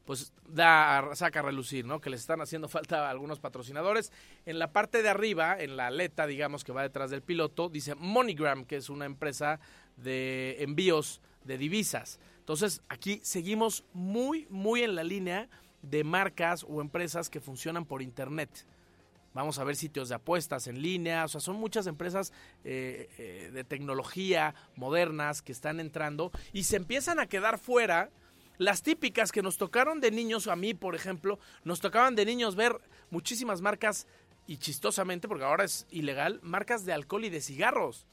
pues 0.06 0.34
da, 0.48 1.10
saca 1.14 1.40
a 1.40 1.44
relucir, 1.44 1.86
¿no? 1.86 2.02
Que 2.02 2.10
les 2.10 2.22
están 2.22 2.42
haciendo 2.42 2.68
falta 2.68 3.10
algunos 3.10 3.40
patrocinadores. 3.40 4.12
En 4.46 4.60
la 4.60 4.72
parte 4.72 5.02
de 5.02 5.10
arriba, 5.10 5.56
en 5.58 5.78
la 5.78 5.88
aleta, 5.88 6.28
digamos, 6.28 6.64
que 6.64 6.72
va 6.72 6.82
detrás 6.82 7.12
del 7.12 7.22
piloto, 7.22 7.70
dice 7.70 7.96
MoneyGram, 7.96 8.66
que 8.66 8.78
es 8.78 8.90
una 8.90 9.06
empresa 9.06 9.60
de 9.98 10.58
envíos 10.60 11.22
de 11.46 11.58
divisas. 11.58 12.20
Entonces, 12.52 12.82
aquí 12.90 13.22
seguimos 13.24 13.86
muy, 13.94 14.46
muy 14.50 14.84
en 14.84 14.94
la 14.94 15.06
línea 15.06 15.48
de 15.84 16.04
marcas 16.04 16.66
o 16.68 16.82
empresas 16.82 17.30
que 17.30 17.40
funcionan 17.40 17.86
por 17.86 18.02
Internet. 18.02 18.68
Vamos 19.34 19.58
a 19.58 19.64
ver 19.64 19.78
sitios 19.78 20.10
de 20.10 20.16
apuestas 20.16 20.68
en 20.68 20.82
línea, 20.82 21.24
o 21.24 21.30
sea, 21.30 21.40
son 21.40 21.56
muchas 21.56 21.88
empresas 21.88 22.34
eh, 22.66 23.08
eh, 23.18 23.52
de 23.54 23.64
tecnología 23.64 24.54
modernas 24.76 25.42
que 25.42 25.54
están 25.54 25.80
entrando 25.80 26.34
y 26.52 26.64
se 26.64 26.76
empiezan 26.76 27.22
a 27.22 27.28
quedar 27.28 27.58
fuera 27.58 28.10
las 28.58 28.84
típicas 28.84 29.32
que 29.32 29.42
nos 29.42 29.56
tocaron 29.56 30.02
de 30.02 30.12
niños, 30.12 30.48
a 30.48 30.58
mí 30.58 30.74
por 30.74 30.94
ejemplo, 30.94 31.40
nos 31.64 31.80
tocaban 31.80 32.18
de 32.18 32.26
niños 32.26 32.58
ver 32.58 32.76
muchísimas 33.12 33.62
marcas 33.62 34.08
y 34.46 34.58
chistosamente, 34.58 35.30
porque 35.30 35.46
ahora 35.46 35.64
es 35.64 35.88
ilegal, 35.90 36.42
marcas 36.44 36.84
de 36.84 36.92
alcohol 36.92 37.24
y 37.24 37.30
de 37.30 37.40
cigarros. 37.40 38.08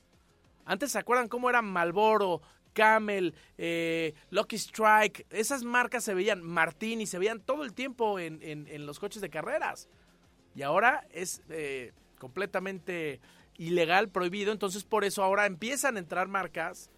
Antes 0.69 0.93
se 0.93 0.99
acuerdan 0.99 1.29
cómo 1.29 1.49
era 1.49 1.63
Malboro, 1.63 2.43
Camel, 2.73 3.35
eh, 3.57 4.15
Lucky 4.31 4.57
Strike, 4.57 5.27
esas 5.31 5.65
marcas 5.65 6.05
se 6.05 6.15
veían, 6.15 6.43
Martini, 6.43 7.07
se 7.07 7.19
veían 7.19 7.41
todo 7.41 7.65
el 7.65 7.73
tiempo 7.73 8.19
en, 8.19 8.39
en, 8.43 8.87
los 8.87 8.99
coches 8.99 9.23
de 9.23 9.31
carreras. 9.31 9.89
Y 10.55 10.63
ahora 10.63 11.07
es 11.13 11.43
eh, 11.51 11.93
completamente 12.19 13.21
ilegal, 13.57 14.09
prohibido, 14.09 14.53
entonces 14.53 14.85
por 14.85 15.05
eso 15.05 15.23
ahora 15.23 15.47
empiezan 15.47 15.97
a 15.97 15.99
entrar 15.99 16.29
marcas 16.29 16.91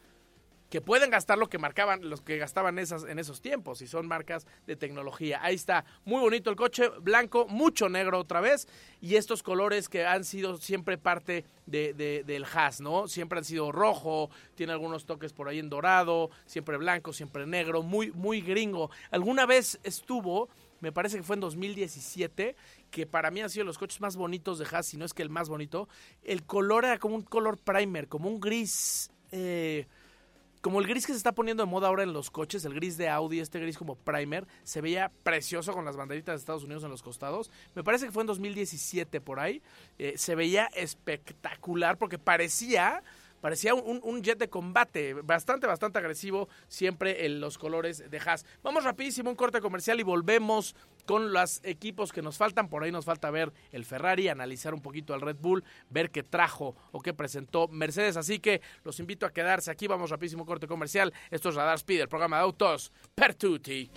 que 0.70 0.80
pueden 0.80 1.10
gastar 1.10 1.36
lo 1.36 1.48
que 1.48 1.58
marcaban, 1.58 2.08
los 2.08 2.22
que 2.22 2.38
gastaban 2.38 2.78
esas, 2.78 3.04
en 3.04 3.18
esos 3.18 3.42
tiempos, 3.42 3.82
y 3.82 3.88
son 3.88 4.06
marcas 4.06 4.46
de 4.66 4.76
tecnología. 4.76 5.40
Ahí 5.42 5.56
está, 5.56 5.84
muy 6.04 6.20
bonito 6.20 6.48
el 6.48 6.56
coche, 6.56 6.88
blanco, 7.00 7.46
mucho 7.48 7.88
negro 7.88 8.20
otra 8.20 8.40
vez, 8.40 8.68
y 9.00 9.16
estos 9.16 9.42
colores 9.42 9.88
que 9.88 10.06
han 10.06 10.24
sido 10.24 10.56
siempre 10.58 10.96
parte 10.96 11.44
de, 11.66 11.92
del 12.24 12.44
Haas, 12.44 12.80
¿no? 12.80 13.08
Siempre 13.08 13.40
han 13.40 13.44
sido 13.44 13.72
rojo, 13.72 14.30
tiene 14.54 14.72
algunos 14.72 15.06
toques 15.06 15.32
por 15.32 15.48
ahí 15.48 15.58
en 15.58 15.68
dorado, 15.68 16.30
siempre 16.46 16.76
blanco, 16.76 17.12
siempre 17.12 17.46
negro, 17.46 17.82
muy, 17.82 18.12
muy 18.12 18.40
gringo. 18.40 18.90
Alguna 19.10 19.46
vez 19.46 19.80
estuvo, 19.82 20.48
me 20.78 20.92
parece 20.92 21.16
que 21.16 21.24
fue 21.24 21.34
en 21.34 21.40
2017, 21.40 22.54
que 22.92 23.06
para 23.06 23.32
mí 23.32 23.40
han 23.40 23.50
sido 23.50 23.64
los 23.64 23.76
coches 23.76 24.00
más 24.00 24.16
bonitos 24.16 24.60
de 24.60 24.66
Haas, 24.70 24.86
si 24.86 24.96
no 24.96 25.04
es 25.04 25.14
que 25.14 25.22
el 25.22 25.30
más 25.30 25.48
bonito. 25.48 25.88
El 26.22 26.44
color 26.44 26.84
era 26.84 26.98
como 26.98 27.16
un 27.16 27.22
color 27.22 27.58
primer, 27.58 28.06
como 28.06 28.28
un 28.28 28.38
gris. 28.38 29.10
Eh, 29.32 29.86
como 30.60 30.80
el 30.80 30.86
gris 30.86 31.06
que 31.06 31.12
se 31.12 31.18
está 31.18 31.32
poniendo 31.32 31.64
de 31.64 31.70
moda 31.70 31.88
ahora 31.88 32.02
en 32.02 32.12
los 32.12 32.30
coches, 32.30 32.64
el 32.64 32.74
gris 32.74 32.96
de 32.96 33.08
Audi, 33.08 33.40
este 33.40 33.60
gris 33.60 33.78
como 33.78 33.96
primer, 33.96 34.46
se 34.62 34.80
veía 34.80 35.10
precioso 35.22 35.72
con 35.72 35.84
las 35.84 35.96
banderitas 35.96 36.34
de 36.34 36.38
Estados 36.38 36.64
Unidos 36.64 36.84
en 36.84 36.90
los 36.90 37.02
costados. 37.02 37.50
Me 37.74 37.82
parece 37.82 38.06
que 38.06 38.12
fue 38.12 38.22
en 38.22 38.26
2017 38.26 39.20
por 39.20 39.40
ahí. 39.40 39.62
Eh, 39.98 40.14
se 40.16 40.34
veía 40.34 40.66
espectacular 40.66 41.96
porque 41.96 42.18
parecía 42.18 43.02
parecía 43.40 43.74
un, 43.74 44.00
un, 44.02 44.22
jet 44.22 44.38
de 44.38 44.48
combate, 44.48 45.14
bastante, 45.14 45.66
bastante 45.66 45.98
agresivo, 45.98 46.48
siempre 46.68 47.26
en 47.26 47.40
los 47.40 47.58
colores 47.58 48.10
de 48.10 48.18
Haas. 48.18 48.44
Vamos 48.62 48.84
rapidísimo, 48.84 49.30
un 49.30 49.36
corte 49.36 49.60
comercial 49.60 50.00
y 50.00 50.02
volvemos 50.02 50.74
con 51.06 51.32
los 51.32 51.60
equipos 51.64 52.12
que 52.12 52.22
nos 52.22 52.36
faltan. 52.36 52.68
Por 52.68 52.84
ahí 52.84 52.92
nos 52.92 53.04
falta 53.04 53.30
ver 53.30 53.52
el 53.72 53.84
Ferrari, 53.84 54.28
analizar 54.28 54.74
un 54.74 54.82
poquito 54.82 55.14
al 55.14 55.20
Red 55.20 55.36
Bull, 55.40 55.64
ver 55.88 56.10
qué 56.10 56.22
trajo 56.22 56.76
o 56.92 57.00
qué 57.00 57.12
presentó 57.14 57.68
Mercedes. 57.68 58.16
Así 58.16 58.38
que 58.38 58.60
los 58.84 59.00
invito 59.00 59.26
a 59.26 59.32
quedarse 59.32 59.70
aquí. 59.70 59.86
Vamos 59.86 60.10
rapidísimo, 60.10 60.46
corte 60.46 60.66
comercial. 60.66 61.12
Esto 61.30 61.48
es 61.48 61.54
Radar 61.54 61.76
Speed, 61.76 62.02
el 62.02 62.08
programa 62.08 62.36
de 62.36 62.42
autos 62.42 62.92
Pertuti. 63.14 63.90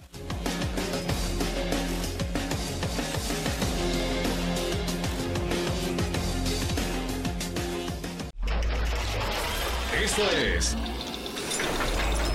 Esto 10.15 10.29
es 10.37 10.77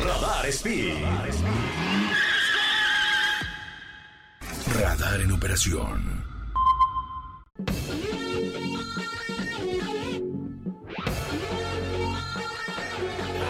Radar 0.05 0.47
Speed. 0.47 0.97
Radar 4.75 5.21
en 5.21 5.31
operación. 5.31 6.25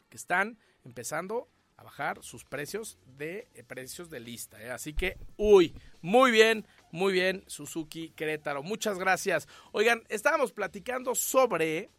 que 0.09 0.17
están 0.17 0.59
empezando 0.87 1.49
a 1.77 1.83
bajar 1.83 2.23
sus 2.23 2.45
precios 2.45 2.99
de 3.19 3.49
eh, 3.55 3.63
precios 3.63 4.09
de 4.09 4.21
lista. 4.21 4.63
¿eh? 4.63 4.71
Así 4.71 4.95
que, 4.95 5.19
uy, 5.37 5.75
muy 6.01 6.31
bien, 6.31 6.67
muy 6.91 7.13
bien, 7.13 7.45
Suzuki 7.47 8.11
Querétaro. 8.11 8.63
Muchas 8.63 8.99
gracias. 8.99 9.47
Oigan, 9.73 10.03
estábamos 10.09 10.53
platicando 10.53 11.15
sobre 11.15 11.91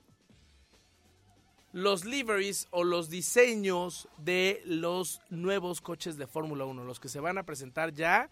los 1.73 2.05
liveries 2.05 2.67
o 2.71 2.83
los 2.83 3.09
diseños 3.09 4.07
de 4.17 4.63
los 4.65 5.21
nuevos 5.29 5.79
coches 5.81 6.17
de 6.17 6.25
Fórmula 6.25 6.65
1, 6.65 6.83
los 6.83 6.99
que 6.99 7.09
se 7.09 7.19
van 7.19 7.37
a 7.37 7.43
presentar 7.43 7.93
ya 7.93 8.29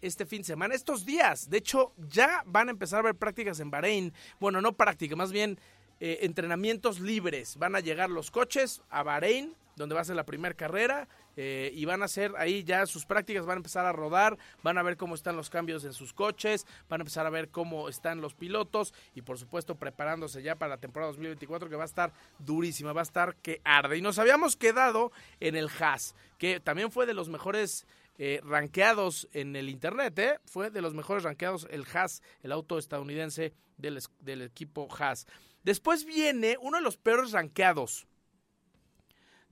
este 0.00 0.24
fin 0.24 0.40
de 0.40 0.46
semana, 0.46 0.74
estos 0.74 1.04
días. 1.04 1.50
De 1.50 1.58
hecho, 1.58 1.92
ya 1.98 2.42
van 2.46 2.68
a 2.68 2.70
empezar 2.70 3.00
a 3.00 3.02
ver 3.02 3.14
prácticas 3.14 3.60
en 3.60 3.70
Bahrein. 3.70 4.12
Bueno, 4.40 4.62
no 4.62 4.72
prácticas, 4.72 5.18
más 5.18 5.32
bien 5.32 5.58
eh, 6.00 6.20
entrenamientos 6.22 6.98
libres. 6.98 7.56
Van 7.58 7.76
a 7.76 7.80
llegar 7.80 8.08
los 8.08 8.30
coches 8.30 8.82
a 8.88 9.02
Bahrein 9.02 9.54
donde 9.76 9.94
va 9.94 10.00
a 10.02 10.04
ser 10.04 10.16
la 10.16 10.24
primera 10.24 10.54
carrera 10.54 11.08
eh, 11.36 11.70
y 11.74 11.84
van 11.84 12.02
a 12.02 12.04
hacer 12.06 12.32
ahí 12.36 12.62
ya 12.64 12.84
sus 12.86 13.06
prácticas, 13.06 13.46
van 13.46 13.56
a 13.56 13.60
empezar 13.60 13.86
a 13.86 13.92
rodar, 13.92 14.38
van 14.62 14.78
a 14.78 14.82
ver 14.82 14.96
cómo 14.96 15.14
están 15.14 15.36
los 15.36 15.50
cambios 15.50 15.84
en 15.84 15.92
sus 15.92 16.12
coches, 16.12 16.66
van 16.88 17.00
a 17.00 17.02
empezar 17.02 17.26
a 17.26 17.30
ver 17.30 17.48
cómo 17.48 17.88
están 17.88 18.20
los 18.20 18.34
pilotos 18.34 18.92
y 19.14 19.22
por 19.22 19.38
supuesto 19.38 19.76
preparándose 19.76 20.42
ya 20.42 20.56
para 20.56 20.70
la 20.70 20.78
temporada 20.78 21.10
2024 21.12 21.68
que 21.68 21.76
va 21.76 21.84
a 21.84 21.86
estar 21.86 22.12
durísima, 22.38 22.92
va 22.92 23.00
a 23.00 23.04
estar 23.04 23.36
que 23.36 23.60
arde. 23.64 23.96
Y 23.96 24.02
nos 24.02 24.18
habíamos 24.18 24.56
quedado 24.56 25.12
en 25.40 25.56
el 25.56 25.68
Haas, 25.80 26.14
que 26.38 26.60
también 26.60 26.90
fue 26.90 27.06
de 27.06 27.14
los 27.14 27.28
mejores 27.28 27.86
eh, 28.18 28.40
ranqueados 28.44 29.28
en 29.32 29.56
el 29.56 29.70
internet, 29.70 30.18
¿eh? 30.18 30.38
fue 30.44 30.70
de 30.70 30.82
los 30.82 30.92
mejores 30.92 31.24
ranqueados 31.24 31.66
el 31.70 31.86
Haas, 31.92 32.22
el 32.42 32.52
auto 32.52 32.78
estadounidense 32.78 33.54
del, 33.78 34.02
del 34.20 34.42
equipo 34.42 34.86
Haas. 34.98 35.26
Después 35.64 36.04
viene 36.04 36.56
uno 36.60 36.76
de 36.76 36.82
los 36.82 36.98
peores 36.98 37.32
ranqueados 37.32 38.06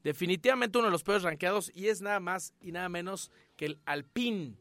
definitivamente 0.03 0.79
uno 0.79 0.87
de 0.87 0.93
los 0.93 1.03
peores 1.03 1.23
rankeados 1.23 1.71
y 1.75 1.89
es 1.89 2.01
nada 2.01 2.21
más 2.21 2.55
y 2.61 2.73
nada 2.73 2.89
menos 2.89 3.31
que 3.57 3.67
el 3.67 3.81
Alpine, 3.85 4.57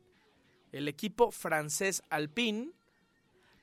el 0.72 0.88
equipo 0.88 1.32
francés 1.32 2.02
Alpine, 2.10 2.72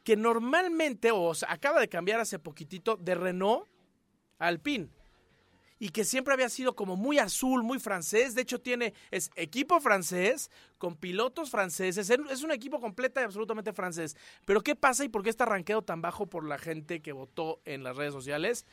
que 0.06 0.16
normalmente, 0.16 1.10
o 1.10 1.32
acaba 1.48 1.80
de 1.80 1.88
cambiar 1.88 2.20
hace 2.20 2.38
poquitito 2.38 2.96
de 2.96 3.16
Renault 3.16 3.66
a 4.38 4.46
Alpine. 4.46 4.88
Y 5.80 5.88
que 5.90 6.04
siempre 6.04 6.32
había 6.32 6.48
sido 6.48 6.76
como 6.76 6.96
muy 6.96 7.18
azul, 7.18 7.64
muy 7.64 7.80
francés. 7.80 8.34
De 8.34 8.42
hecho, 8.42 8.60
tiene, 8.60 8.94
es 9.10 9.30
equipo 9.34 9.80
francés, 9.80 10.48
con 10.78 10.96
pilotos 10.96 11.50
franceses. 11.50 12.08
Es 12.08 12.42
un 12.44 12.52
equipo 12.52 12.80
completo 12.80 13.20
y 13.20 13.24
absolutamente 13.24 13.72
francés. 13.72 14.16
Pero 14.46 14.62
¿qué 14.62 14.76
pasa 14.76 15.04
y 15.04 15.08
por 15.08 15.24
qué 15.24 15.28
está 15.28 15.44
rankeado 15.44 15.82
tan 15.82 16.00
bajo 16.00 16.26
por 16.26 16.46
la 16.46 16.56
gente 16.56 17.02
que 17.02 17.12
votó 17.12 17.60
en 17.64 17.82
las 17.82 17.96
redes 17.96 18.14
sociales? 18.14 18.64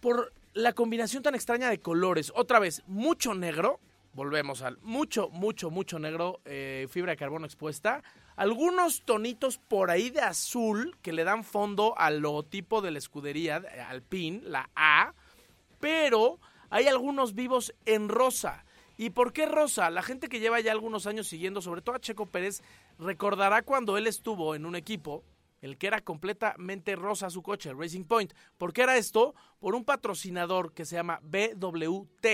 Por 0.00 0.32
la 0.54 0.72
combinación 0.72 1.22
tan 1.22 1.34
extraña 1.34 1.70
de 1.70 1.80
colores. 1.80 2.32
Otra 2.34 2.58
vez, 2.58 2.82
mucho 2.86 3.34
negro. 3.34 3.80
Volvemos 4.14 4.60
al 4.60 4.76
mucho, 4.82 5.30
mucho, 5.30 5.70
mucho 5.70 5.98
negro, 5.98 6.40
eh, 6.44 6.86
fibra 6.90 7.12
de 7.12 7.16
carbono 7.16 7.46
expuesta. 7.46 8.02
Algunos 8.36 9.02
tonitos 9.04 9.56
por 9.56 9.90
ahí 9.90 10.10
de 10.10 10.20
azul 10.20 10.96
que 11.00 11.12
le 11.12 11.24
dan 11.24 11.44
fondo 11.44 11.94
al 11.96 12.18
logotipo 12.18 12.82
de 12.82 12.90
la 12.90 12.98
escudería, 12.98 13.62
al 13.88 14.02
pin, 14.02 14.42
la 14.44 14.68
A. 14.74 15.14
Pero 15.80 16.38
hay 16.68 16.88
algunos 16.88 17.34
vivos 17.34 17.74
en 17.86 18.10
rosa. 18.10 18.64
¿Y 18.98 19.10
por 19.10 19.32
qué 19.32 19.46
rosa? 19.46 19.88
La 19.88 20.02
gente 20.02 20.28
que 20.28 20.40
lleva 20.40 20.60
ya 20.60 20.72
algunos 20.72 21.06
años 21.06 21.26
siguiendo, 21.26 21.62
sobre 21.62 21.80
todo 21.80 21.96
a 21.96 22.00
Checo 22.00 22.26
Pérez, 22.26 22.62
recordará 22.98 23.62
cuando 23.62 23.96
él 23.96 24.06
estuvo 24.06 24.54
en 24.54 24.66
un 24.66 24.76
equipo 24.76 25.24
el 25.62 25.78
que 25.78 25.86
era 25.86 26.02
completamente 26.02 26.96
rosa 26.96 27.30
su 27.30 27.42
coche, 27.42 27.72
Racing 27.72 28.04
Point. 28.04 28.34
¿Por 28.58 28.72
qué 28.72 28.82
era 28.82 28.96
esto? 28.98 29.34
Por 29.60 29.74
un 29.74 29.84
patrocinador 29.84 30.74
que 30.74 30.84
se 30.84 30.96
llama 30.96 31.20
BWT, 31.22 32.26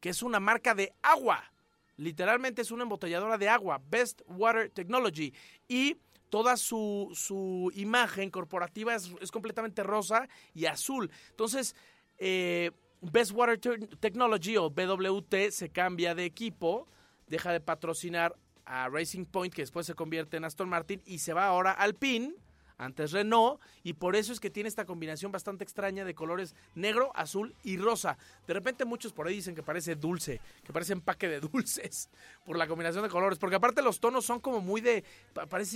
que 0.00 0.08
es 0.08 0.22
una 0.22 0.40
marca 0.40 0.74
de 0.74 0.92
agua. 1.00 1.52
Literalmente 1.96 2.62
es 2.62 2.72
una 2.72 2.82
embotelladora 2.82 3.38
de 3.38 3.48
agua, 3.48 3.80
Best 3.88 4.22
Water 4.26 4.68
Technology. 4.70 5.32
Y 5.68 5.96
toda 6.28 6.56
su, 6.56 7.10
su 7.14 7.70
imagen 7.74 8.30
corporativa 8.30 8.96
es, 8.96 9.30
completamente 9.30 9.84
rosa 9.84 10.28
y 10.52 10.66
azul. 10.66 11.10
Entonces, 11.30 11.76
eh, 12.18 12.72
Best 13.00 13.30
Water 13.30 13.60
Technology 14.00 14.56
o 14.56 14.70
BWT 14.70 15.50
se 15.50 15.70
cambia 15.70 16.16
de 16.16 16.24
equipo, 16.24 16.88
deja 17.28 17.52
de 17.52 17.60
patrocinar 17.60 18.34
a 18.64 18.88
Racing 18.88 19.24
Point, 19.24 19.54
que 19.54 19.62
después 19.62 19.86
se 19.86 19.94
convierte 19.94 20.36
en 20.36 20.44
Aston 20.44 20.68
Martin, 20.68 21.02
y 21.06 21.18
se 21.18 21.32
va 21.32 21.46
ahora 21.46 21.72
al 21.72 21.94
PIN 21.94 22.36
antes 22.80 23.12
Renault, 23.12 23.60
y 23.82 23.92
por 23.92 24.16
eso 24.16 24.32
es 24.32 24.40
que 24.40 24.48
tiene 24.48 24.68
esta 24.68 24.86
combinación 24.86 25.30
bastante 25.30 25.64
extraña 25.64 26.04
de 26.04 26.14
colores 26.14 26.54
negro, 26.74 27.12
azul 27.14 27.54
y 27.62 27.76
rosa. 27.76 28.16
De 28.46 28.54
repente 28.54 28.86
muchos 28.86 29.12
por 29.12 29.26
ahí 29.26 29.34
dicen 29.36 29.54
que 29.54 29.62
parece 29.62 29.96
dulce, 29.96 30.40
que 30.64 30.72
parece 30.72 30.94
empaque 30.94 31.28
de 31.28 31.40
dulces, 31.52 32.08
por 32.44 32.56
la 32.56 32.66
combinación 32.66 33.04
de 33.04 33.10
colores, 33.10 33.38
porque 33.38 33.56
aparte 33.56 33.82
los 33.82 34.00
tonos 34.00 34.24
son 34.24 34.40
como 34.40 34.60
muy 34.60 34.80
de, 34.80 35.04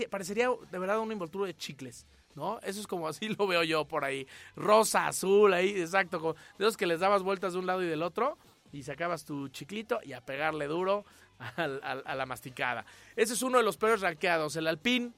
parecería 0.09 0.49
de 0.71 0.79
verdad 0.79 0.99
un 0.99 1.13
envoltura 1.13 1.47
de 1.47 1.55
chicles. 1.55 2.07
¿no? 2.35 2.59
Eso 2.61 2.81
es 2.81 2.87
como 2.87 3.07
así 3.09 3.29
lo 3.29 3.47
veo 3.47 3.63
yo 3.63 3.85
por 3.87 4.05
ahí. 4.05 4.27
Rosa, 4.57 5.07
azul, 5.07 5.53
ahí, 5.53 5.71
exacto. 5.81 6.35
De 6.59 6.65
esos 6.65 6.77
que 6.77 6.87
les 6.87 7.01
dabas 7.01 7.23
vueltas 7.23 7.53
de 7.53 7.59
un 7.59 7.67
lado 7.67 7.83
y 7.83 7.87
del 7.87 8.03
otro 8.03 8.39
y 8.73 8.83
sacabas 8.83 9.25
tu 9.25 9.49
chiclito 9.49 10.01
y 10.03 10.15
a 10.15 10.21
pegarle 10.21 10.67
duro 10.67 11.05
a, 11.39 12.15
la 12.15 12.27
masticada. 12.27 12.85
Ese 13.17 13.35
es 13.35 13.43
uno 13.43 13.59
de 13.59 13.65
los 13.65 13.77
peores 13.77 14.01
ranqueados. 14.01 14.57
El 14.57 14.67
Alpine, 14.67 15.13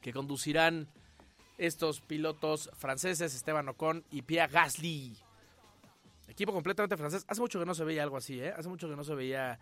que 0.00 0.12
conducirán 0.12 0.88
estos 1.58 2.00
pilotos 2.00 2.70
franceses, 2.76 3.34
Esteban 3.34 3.68
Ocon 3.68 4.04
y 4.10 4.22
Pierre 4.22 4.52
Gasly. 4.52 5.16
Equipo 6.28 6.52
completamente 6.52 6.96
francés. 6.96 7.24
Hace 7.28 7.40
mucho 7.40 7.58
que 7.58 7.66
no 7.66 7.74
se 7.74 7.84
veía 7.84 8.02
algo 8.02 8.16
así, 8.16 8.40
¿eh? 8.40 8.52
Hace 8.56 8.68
mucho 8.68 8.88
que 8.88 8.96
no 8.96 9.04
se 9.04 9.14
veía 9.14 9.58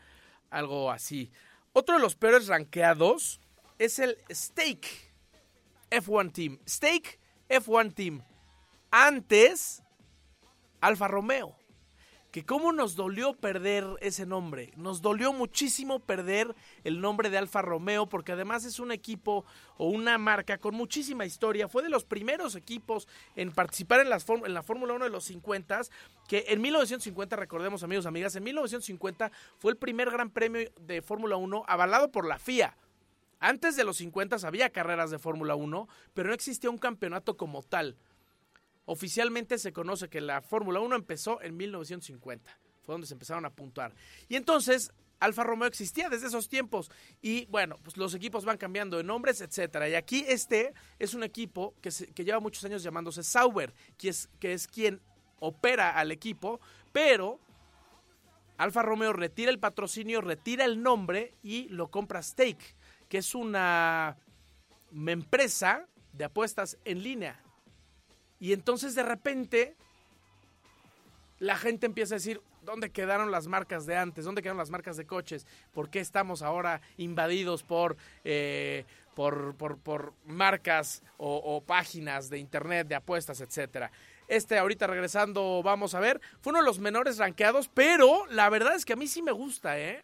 algo 0.50 0.90
así. 0.90 1.30
Otro 1.72 1.96
de 1.96 2.00
los 2.00 2.16
peores 2.16 2.46
ranqueados 2.46 3.40
es 3.78 3.98
el 3.98 4.16
Stake 4.30 5.12
F1 5.90 6.32
Team. 6.32 6.58
Stake 6.66 7.18
F1 7.48 7.94
Team. 7.94 8.22
Antes, 8.90 9.82
Alfa 10.80 11.08
Romeo 11.08 11.56
que 12.34 12.44
cómo 12.44 12.72
nos 12.72 12.96
dolió 12.96 13.34
perder 13.34 13.84
ese 14.00 14.26
nombre. 14.26 14.72
Nos 14.74 15.00
dolió 15.00 15.32
muchísimo 15.32 16.00
perder 16.00 16.52
el 16.82 17.00
nombre 17.00 17.30
de 17.30 17.38
Alfa 17.38 17.62
Romeo 17.62 18.08
porque 18.08 18.32
además 18.32 18.64
es 18.64 18.80
un 18.80 18.90
equipo 18.90 19.44
o 19.78 19.86
una 19.86 20.18
marca 20.18 20.58
con 20.58 20.74
muchísima 20.74 21.24
historia. 21.24 21.68
Fue 21.68 21.84
de 21.84 21.90
los 21.90 22.02
primeros 22.04 22.56
equipos 22.56 23.06
en 23.36 23.52
participar 23.52 24.00
en, 24.00 24.10
la 24.10 24.18
Fórmula 24.64 24.94
1 24.94 25.04
de 25.04 25.10
los 25.12 25.22
50 25.26 25.82
que 26.26 26.46
en 26.48 26.60
1950, 26.60 27.36
recordemos 27.36 27.84
amigos, 27.84 28.04
amigas, 28.04 28.34
en 28.34 28.42
1950 28.42 29.30
fue 29.60 29.70
el 29.70 29.78
primer 29.78 30.10
gran 30.10 30.28
premio 30.28 30.68
de 30.80 31.02
Fórmula 31.02 31.36
1 31.36 31.62
avalado 31.68 32.10
por 32.10 32.26
la 32.26 32.40
FIA. 32.40 32.76
Antes 33.38 33.76
de 33.76 33.84
los 33.84 33.98
50 33.98 34.38
había 34.44 34.70
carreras 34.70 35.12
de 35.12 35.20
Fórmula 35.20 35.54
1, 35.54 35.88
pero 36.14 36.30
no 36.30 36.34
existía 36.34 36.68
un 36.68 36.78
campeonato 36.78 37.36
como 37.36 37.62
tal. 37.62 37.96
Oficialmente 38.86 39.58
se 39.58 39.72
conoce 39.72 40.08
que 40.08 40.20
la 40.20 40.42
Fórmula 40.42 40.80
1 40.80 40.96
empezó 40.96 41.40
en 41.42 41.56
1950. 41.56 42.58
Fue 42.82 42.94
donde 42.94 43.06
se 43.06 43.14
empezaron 43.14 43.44
a 43.46 43.50
puntuar. 43.50 43.94
Y 44.28 44.36
entonces 44.36 44.92
Alfa 45.20 45.42
Romeo 45.42 45.68
existía 45.68 46.08
desde 46.08 46.26
esos 46.26 46.48
tiempos. 46.48 46.90
Y 47.22 47.46
bueno, 47.46 47.78
pues 47.82 47.96
los 47.96 48.14
equipos 48.14 48.44
van 48.44 48.58
cambiando 48.58 48.98
de 48.98 49.04
nombres, 49.04 49.40
etcétera. 49.40 49.88
Y 49.88 49.94
aquí 49.94 50.24
este 50.28 50.74
es 50.98 51.14
un 51.14 51.22
equipo 51.22 51.74
que, 51.80 51.90
que 52.14 52.24
lleva 52.24 52.40
muchos 52.40 52.64
años 52.64 52.82
llamándose 52.82 53.22
Sauber, 53.22 53.72
que 53.96 54.10
es, 54.10 54.28
que 54.38 54.52
es 54.52 54.66
quien 54.66 55.00
opera 55.40 55.98
al 55.98 56.10
equipo, 56.10 56.60
pero 56.92 57.38
Alfa 58.56 58.82
Romeo 58.82 59.12
retira 59.12 59.50
el 59.50 59.58
patrocinio, 59.58 60.20
retira 60.20 60.64
el 60.64 60.82
nombre 60.82 61.34
y 61.42 61.68
lo 61.68 61.90
compra 61.90 62.22
Stake, 62.22 62.76
que 63.08 63.18
es 63.18 63.34
una 63.34 64.16
empresa 65.06 65.86
de 66.12 66.24
apuestas 66.24 66.78
en 66.84 67.02
línea. 67.02 67.43
Y 68.40 68.52
entonces 68.52 68.94
de 68.94 69.02
repente 69.02 69.76
la 71.38 71.56
gente 71.56 71.86
empieza 71.86 72.14
a 72.14 72.18
decir, 72.18 72.40
¿dónde 72.62 72.90
quedaron 72.90 73.30
las 73.30 73.46
marcas 73.46 73.86
de 73.86 73.96
antes? 73.96 74.24
¿Dónde 74.24 74.42
quedaron 74.42 74.58
las 74.58 74.70
marcas 74.70 74.96
de 74.96 75.06
coches? 75.06 75.46
¿Por 75.72 75.90
qué 75.90 76.00
estamos 76.00 76.42
ahora 76.42 76.80
invadidos 76.96 77.62
por, 77.62 77.96
eh, 78.24 78.84
por, 79.14 79.54
por, 79.56 80.14
marcas 80.26 81.02
o, 81.16 81.62
páginas 81.62 82.30
de 82.30 82.38
internet, 82.38 82.88
de 82.88 82.94
apuestas, 82.94 83.40
etcétera? 83.40 83.90
Este 84.26 84.58
ahorita 84.58 84.86
regresando, 84.86 85.62
vamos 85.62 85.94
a 85.94 86.00
ver, 86.00 86.20
fue 86.40 86.52
uno 86.52 86.60
de 86.60 86.66
los 86.66 86.78
menores 86.78 87.18
rankeados, 87.18 87.68
pero 87.68 88.24
la 88.26 88.48
verdad 88.48 88.74
es 88.74 88.84
que 88.84 88.94
a 88.94 88.96
mí 88.96 89.06
sí 89.06 89.20
me 89.20 89.32
gusta, 89.32 89.78
¿eh? 89.78 90.02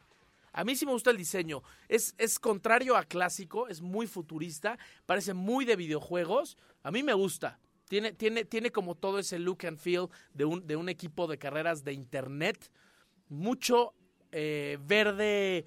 A 0.52 0.64
mí 0.64 0.74
sí 0.76 0.84
me 0.84 0.92
gusta 0.92 1.10
el 1.10 1.16
diseño. 1.16 1.62
Es, 1.88 2.14
es 2.18 2.38
contrario 2.38 2.96
a 2.96 3.04
clásico, 3.04 3.68
es 3.68 3.80
muy 3.80 4.06
futurista, 4.06 4.78
parece 5.06 5.32
muy 5.32 5.64
de 5.64 5.76
videojuegos. 5.76 6.58
A 6.82 6.90
mí 6.90 7.02
me 7.02 7.14
gusta. 7.14 7.58
Tiene, 7.90 8.12
tiene, 8.12 8.44
tiene 8.44 8.70
como 8.70 8.94
todo 8.94 9.18
ese 9.18 9.40
look 9.40 9.66
and 9.66 9.76
feel 9.76 10.06
de 10.32 10.44
un, 10.44 10.64
de 10.64 10.76
un 10.76 10.88
equipo 10.88 11.26
de 11.26 11.38
carreras 11.38 11.82
de 11.82 11.92
internet. 11.92 12.70
Mucho 13.28 13.94
eh, 14.30 14.78
verde 14.80 15.64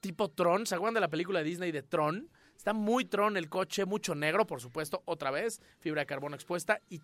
tipo 0.00 0.30
Tron. 0.30 0.64
¿Se 0.64 0.74
acuerdan 0.74 0.94
de 0.94 1.00
la 1.00 1.10
película 1.10 1.40
de 1.40 1.44
Disney 1.44 1.72
de 1.72 1.82
Tron? 1.82 2.30
Está 2.56 2.72
muy 2.72 3.04
Tron 3.04 3.36
el 3.36 3.50
coche, 3.50 3.84
mucho 3.84 4.14
negro, 4.14 4.46
por 4.46 4.62
supuesto, 4.62 5.02
otra 5.04 5.30
vez, 5.30 5.60
fibra 5.78 6.00
de 6.00 6.06
carbono 6.06 6.34
expuesta 6.34 6.80
y, 6.88 6.98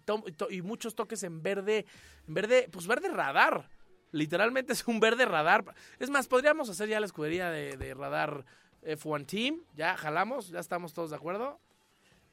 y 0.49 0.63
muchos 0.63 0.95
toques 0.95 1.23
en 1.23 1.43
verde, 1.43 1.85
en 2.27 2.33
verde, 2.33 2.71
pues 2.73 2.87
verde 2.87 3.11
radar. 3.11 3.69
Literalmente 4.11 4.73
es 4.73 4.89
un 4.89 5.01
verde 5.01 5.27
radar. 5.27 5.67
Es 5.99 6.09
más, 6.09 6.29
podríamos 6.29 6.71
hacer 6.71 6.89
ya 6.89 6.99
la 6.99 7.05
escudería 7.05 7.51
de, 7.51 7.77
de 7.77 7.93
radar 7.93 8.47
F1 8.81 9.27
Team. 9.27 9.61
Ya 9.77 9.99
jalamos, 9.99 10.49
ya 10.49 10.61
estamos 10.61 10.95
todos 10.95 11.11
de 11.11 11.17
acuerdo. 11.17 11.61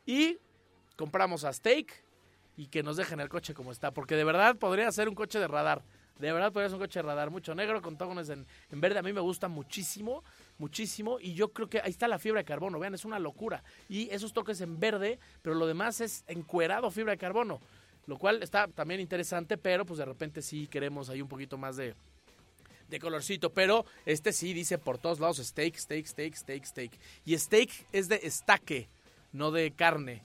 Y 0.06 0.38
compramos 0.96 1.44
a 1.44 1.52
Stake 1.52 2.08
y 2.60 2.68
que 2.68 2.84
nos 2.84 2.98
dejen 2.98 3.22
el 3.22 3.30
coche 3.30 3.54
como 3.54 3.72
está. 3.72 3.92
Porque 3.92 4.18
de 4.18 4.26
verdad 4.26 4.58
podría 4.58 4.92
ser 4.92 5.08
un 5.08 5.16
coche 5.16 5.40
de 5.40 5.48
radar. 5.48 5.82
De 6.20 6.30
verdad 6.34 6.52
podría 6.52 6.68
ser 6.68 6.76
un 6.76 6.82
coche 6.82 7.00
de 7.00 7.04
radar. 7.04 7.30
Mucho 7.30 7.56
negro 7.56 7.82
con 7.82 7.98
toques 7.98 8.28
en, 8.28 8.46
en 8.70 8.82
verde. 8.82 9.00
A 9.00 9.02
mí 9.02 9.14
me 9.14 9.22
gusta 9.22 9.48
muchísimo, 9.48 10.26
muchísimo. 10.58 11.22
Y 11.22 11.36
yo 11.36 11.54
creo 11.54 11.70
que 11.70 11.80
ahí 11.80 11.90
está 11.90 12.10
la 12.10 12.20
fibra 12.20 12.42
de 12.42 12.44
carbono. 12.44 12.78
Vean, 12.78 12.94
es 12.94 13.06
una 13.06 13.18
locura. 13.18 13.64
Y 13.88 14.10
esos 14.10 14.34
toques 14.34 14.60
en 14.60 14.78
verde, 14.78 15.20
pero 15.42 15.56
lo 15.56 15.68
demás 15.68 16.02
es 16.02 16.26
encuerado 16.28 16.92
fibra 16.92 17.14
de 17.14 17.18
carbono. 17.18 17.62
Lo 18.08 18.18
cual 18.18 18.44
está 18.44 18.68
también 18.68 19.00
interesante, 19.00 19.58
pero 19.58 19.86
pues 19.86 20.00
de 20.00 20.04
repente 20.04 20.42
sí 20.42 20.68
queremos 20.68 21.10
ahí 21.10 21.22
un 21.22 21.30
poquito 21.30 21.58
más 21.58 21.78
de, 21.78 21.96
de 22.90 23.00
colorcito, 23.00 23.54
pero 23.54 23.86
este 24.06 24.34
sí 24.34 24.52
dice 24.52 24.78
por 24.80 24.98
todos 24.98 25.22
lados 25.22 25.38
steak, 25.38 25.78
steak, 25.78 26.06
steak, 26.06 26.36
steak, 26.36 26.66
steak. 26.66 26.92
Y 27.24 27.38
steak 27.38 27.70
es 27.94 28.10
de 28.10 28.20
estaque, 28.22 28.90
no 29.32 29.52
de 29.52 29.72
carne 29.72 30.24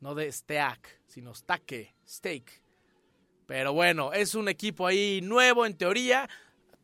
no 0.00 0.14
de 0.14 0.30
steak, 0.30 1.00
sino 1.06 1.34
stake, 1.34 1.94
steak. 2.06 2.62
Pero 3.46 3.72
bueno, 3.72 4.12
es 4.12 4.34
un 4.34 4.48
equipo 4.48 4.86
ahí 4.86 5.20
nuevo 5.22 5.64
en 5.64 5.76
teoría. 5.76 6.28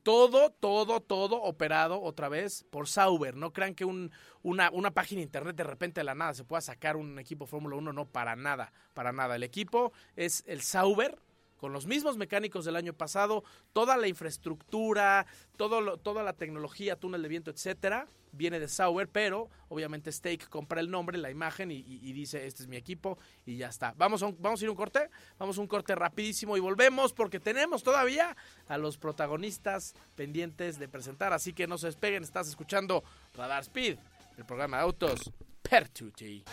Todo, 0.03 0.51
todo, 0.51 1.01
todo 1.01 1.43
operado 1.43 2.01
otra 2.01 2.29
vez 2.29 2.65
por 2.71 2.89
Sauber. 2.89 3.37
No 3.37 3.53
crean 3.53 3.75
que 3.75 3.85
un, 3.85 4.11
una, 4.43 4.71
una, 4.71 4.91
página 4.91 5.21
de 5.21 5.25
internet 5.25 5.57
de 5.57 5.65
repente 5.65 6.01
de 6.01 6.05
la 6.05 6.15
nada 6.15 6.35
se 6.35 6.45
pueda 6.45 6.61
sacar 6.61 6.97
un 6.97 7.19
equipo 7.19 7.47
Fórmula 7.47 7.77
1. 7.77 7.93
No, 7.93 8.07
para 8.07 8.37
nada, 8.37 8.73
para 8.93 9.13
nada. 9.13 9.37
El 9.37 9.43
equipo 9.43 9.93
es 10.17 10.43
el 10.47 10.61
Sauber, 10.61 11.19
con 11.65 11.73
los 11.73 11.87
mismos 11.87 12.19
mecánicos 12.19 12.67
del 12.67 12.77
año 12.77 12.93
pasado, 12.93 13.43
toda 13.73 13.97
la 13.97 14.07
infraestructura, 14.07 15.25
toda 15.57 16.23
la 16.23 16.33
tecnología, 16.35 16.97
túnel 16.97 17.23
de 17.23 17.29
viento, 17.31 17.51
etcétera, 17.51 18.07
viene 18.33 18.61
de 18.61 18.69
Sauber, 18.69 19.09
pero 19.09 19.49
obviamente 19.71 20.13
Stake 20.13 20.47
compra 20.51 20.83
el 20.83 20.91
nombre, 20.91 21.17
la 21.17 21.31
imagen 21.31 21.71
y, 21.71 22.13
dice, 22.13 22.47
este 22.47 22.65
es 22.65 22.69
mi 22.69 22.77
equipo 22.77 23.17
y 23.47 23.57
ya 23.57 23.71
está. 23.71 23.95
Vamos 23.97 24.23
a, 24.23 24.27
a 24.27 24.55
ir 24.61 24.69
un 24.69 24.77
corte, 24.77 25.09
vamos 25.39 25.57
a 25.57 25.63
un 25.63 25.67
corte 25.67 25.95
rapidísimo 25.95 26.55
y 26.59 26.61
volvemos 26.61 27.15
porque 27.15 27.41
tenemos 27.41 27.83
todavía 27.83 28.37
a 28.69 28.77
los 28.77 28.99
protagonistas 28.99 29.95
pendientes 30.17 30.79
de 30.79 30.87
presentar, 30.87 31.33
así 31.33 31.55
que 31.55 31.67
no 31.67 31.79
se 31.79 31.87
despeguen, 31.87 32.25
estás 32.25 32.47
escuchando 32.47 33.03
Radar 33.33 33.63
Speed, 33.63 33.97
el 34.37 34.45
programa 34.45 34.77
de 34.77 34.83
autos 34.83 35.33
Pertuti. 35.63 36.45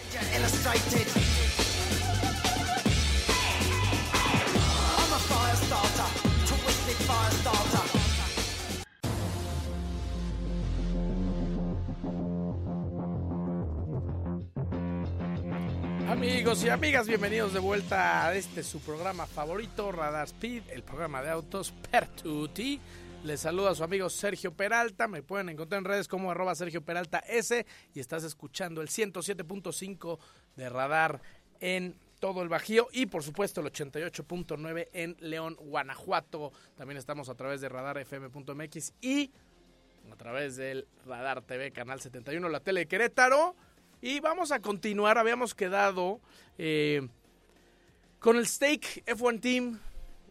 Amigos 16.21 16.63
y 16.63 16.69
amigas, 16.69 17.07
bienvenidos 17.07 17.51
de 17.51 17.59
vuelta 17.59 18.27
a 18.27 18.35
este 18.35 18.61
su 18.61 18.79
programa 18.79 19.25
favorito, 19.25 19.91
Radar 19.91 20.27
Speed, 20.27 20.69
el 20.69 20.83
programa 20.83 21.23
de 21.23 21.31
autos 21.31 21.73
Pertuti. 21.89 22.79
Les 23.23 23.39
saluda 23.39 23.71
a 23.71 23.75
su 23.75 23.83
amigo 23.83 24.07
Sergio 24.07 24.53
Peralta. 24.53 25.07
Me 25.07 25.23
pueden 25.23 25.49
encontrar 25.49 25.79
en 25.79 25.85
redes 25.85 26.07
como 26.07 26.29
arroba 26.29 26.53
Sergio 26.53 26.83
Peralta 26.83 27.23
S. 27.27 27.65
Y 27.95 27.99
estás 27.99 28.23
escuchando 28.23 28.83
el 28.83 28.89
107.5 28.89 30.19
de 30.57 30.69
Radar 30.69 31.23
en 31.59 31.95
todo 32.19 32.43
el 32.43 32.49
Bajío 32.49 32.87
y 32.91 33.07
por 33.07 33.23
supuesto 33.23 33.61
el 33.61 33.73
88.9 33.73 34.89
en 34.93 35.17
León, 35.21 35.57
Guanajuato. 35.59 36.51
También 36.77 36.99
estamos 36.99 37.29
a 37.29 37.33
través 37.33 37.61
de 37.61 37.69
radarfm.mx 37.69 38.93
y 39.01 39.31
a 40.11 40.15
través 40.17 40.55
del 40.55 40.87
Radar 41.03 41.41
TV 41.41 41.71
Canal 41.71 41.99
71, 41.99 42.47
la 42.47 42.59
tele 42.59 42.81
de 42.81 42.87
Querétaro. 42.87 43.55
Y 44.03 44.19
vamos 44.19 44.51
a 44.51 44.59
continuar, 44.59 45.19
habíamos 45.19 45.53
quedado 45.53 46.21
eh, 46.57 47.07
con 48.17 48.35
el 48.35 48.47
Stake 48.47 49.03
F1 49.05 49.39
Team, 49.39 49.79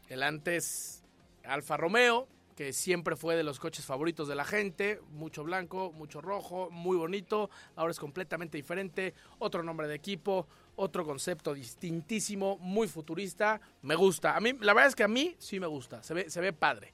el 0.09 0.25
antes 0.25 1.05
Alfa 1.45 1.77
Romeo, 1.77 2.27
que 2.57 2.73
siempre 2.73 3.15
fue 3.15 3.37
de 3.37 3.45
los 3.45 3.61
coches 3.61 3.87
favoritos 3.87 4.27
de 4.27 4.35
la 4.35 4.45
gente, 4.45 5.01
mucho 5.13 5.45
blanco, 5.45 5.93
mucho 5.93 6.21
rojo, 6.21 6.69
muy 6.73 6.97
bonito, 6.97 7.49
ahora 7.77 7.93
es 7.93 8.01
completamente 8.01 8.59
diferente, 8.59 9.15
otro 9.39 9.63
nombre 9.63 9.87
de 9.87 9.95
equipo, 9.95 10.49
otro 10.75 11.05
concepto 11.05 11.55
distintísimo, 11.55 12.59
muy 12.59 12.89
futurista, 12.89 13.61
me 13.83 13.95
gusta. 13.95 14.37
A 14.37 14.41
mí, 14.41 14.53
la 14.61 14.75
verdad 14.75 14.89
es 14.89 14.97
que 14.97 15.05
a 15.05 15.09
mí 15.09 15.37
sí 15.39 15.61
me 15.61 15.69
gusta, 15.69 16.03
se 16.03 16.13
ve, 16.13 16.29
se 16.29 16.41
ve 16.41 16.53
padre. 16.53 16.93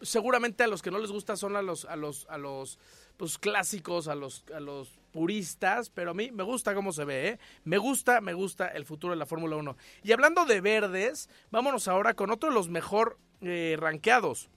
Seguramente 0.00 0.64
a 0.64 0.66
los 0.66 0.80
que 0.80 0.90
no 0.90 0.98
les 0.98 1.10
gusta 1.10 1.36
son 1.36 1.56
a 1.56 1.62
los, 1.62 1.84
a 1.84 1.94
los, 1.94 2.26
a 2.30 2.38
los 2.38 2.78
pues, 3.18 3.36
clásicos, 3.36 4.08
a 4.08 4.14
los, 4.14 4.44
a 4.54 4.60
los 4.60 4.98
puristas, 5.16 5.88
pero 5.88 6.10
a 6.10 6.14
mí 6.14 6.30
me 6.30 6.42
gusta 6.42 6.74
cómo 6.74 6.92
se 6.92 7.06
ve, 7.06 7.28
¿eh? 7.28 7.38
Me 7.64 7.78
gusta, 7.78 8.20
me 8.20 8.34
gusta 8.34 8.68
el 8.68 8.84
futuro 8.84 9.14
de 9.14 9.18
la 9.18 9.24
Fórmula 9.24 9.56
1. 9.56 9.74
Y 10.02 10.12
hablando 10.12 10.44
de 10.44 10.60
verdes, 10.60 11.30
vámonos 11.50 11.88
ahora 11.88 12.12
con 12.12 12.30
otro 12.30 12.50
de 12.50 12.54
los 12.54 12.68
mejor 12.68 13.18
eh, 13.40 13.78
rankeados. 13.80 14.50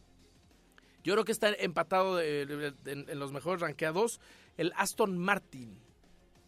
Yo 1.02 1.13
creo 1.13 1.24
que 1.24 1.32
está 1.32 1.48
empatado 1.54 2.19
en, 2.19 2.74
los 3.17 3.32
mejores 3.32 3.62
rankeados 3.62 4.19
el 4.58 4.74
Aston 4.76 5.17
Martin. 5.17 5.80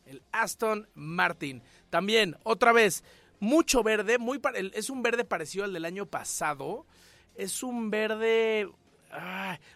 El 0.06 0.21
Aston 0.34 0.89
Martin. 0.93 1.63
También, 1.89 2.36
otra 2.43 2.74
vez, 2.74 3.06
mucho 3.39 3.82
verde, 3.82 4.17
muy 4.17 4.41
es 4.74 4.89
un 4.89 5.04
verde 5.04 5.24
parecido 5.24 5.63
al 5.63 5.71
del 5.71 5.86
año 5.86 6.06
pasado. 6.06 6.86
Es 7.36 7.63
un 7.63 7.89
verde... 7.89 8.69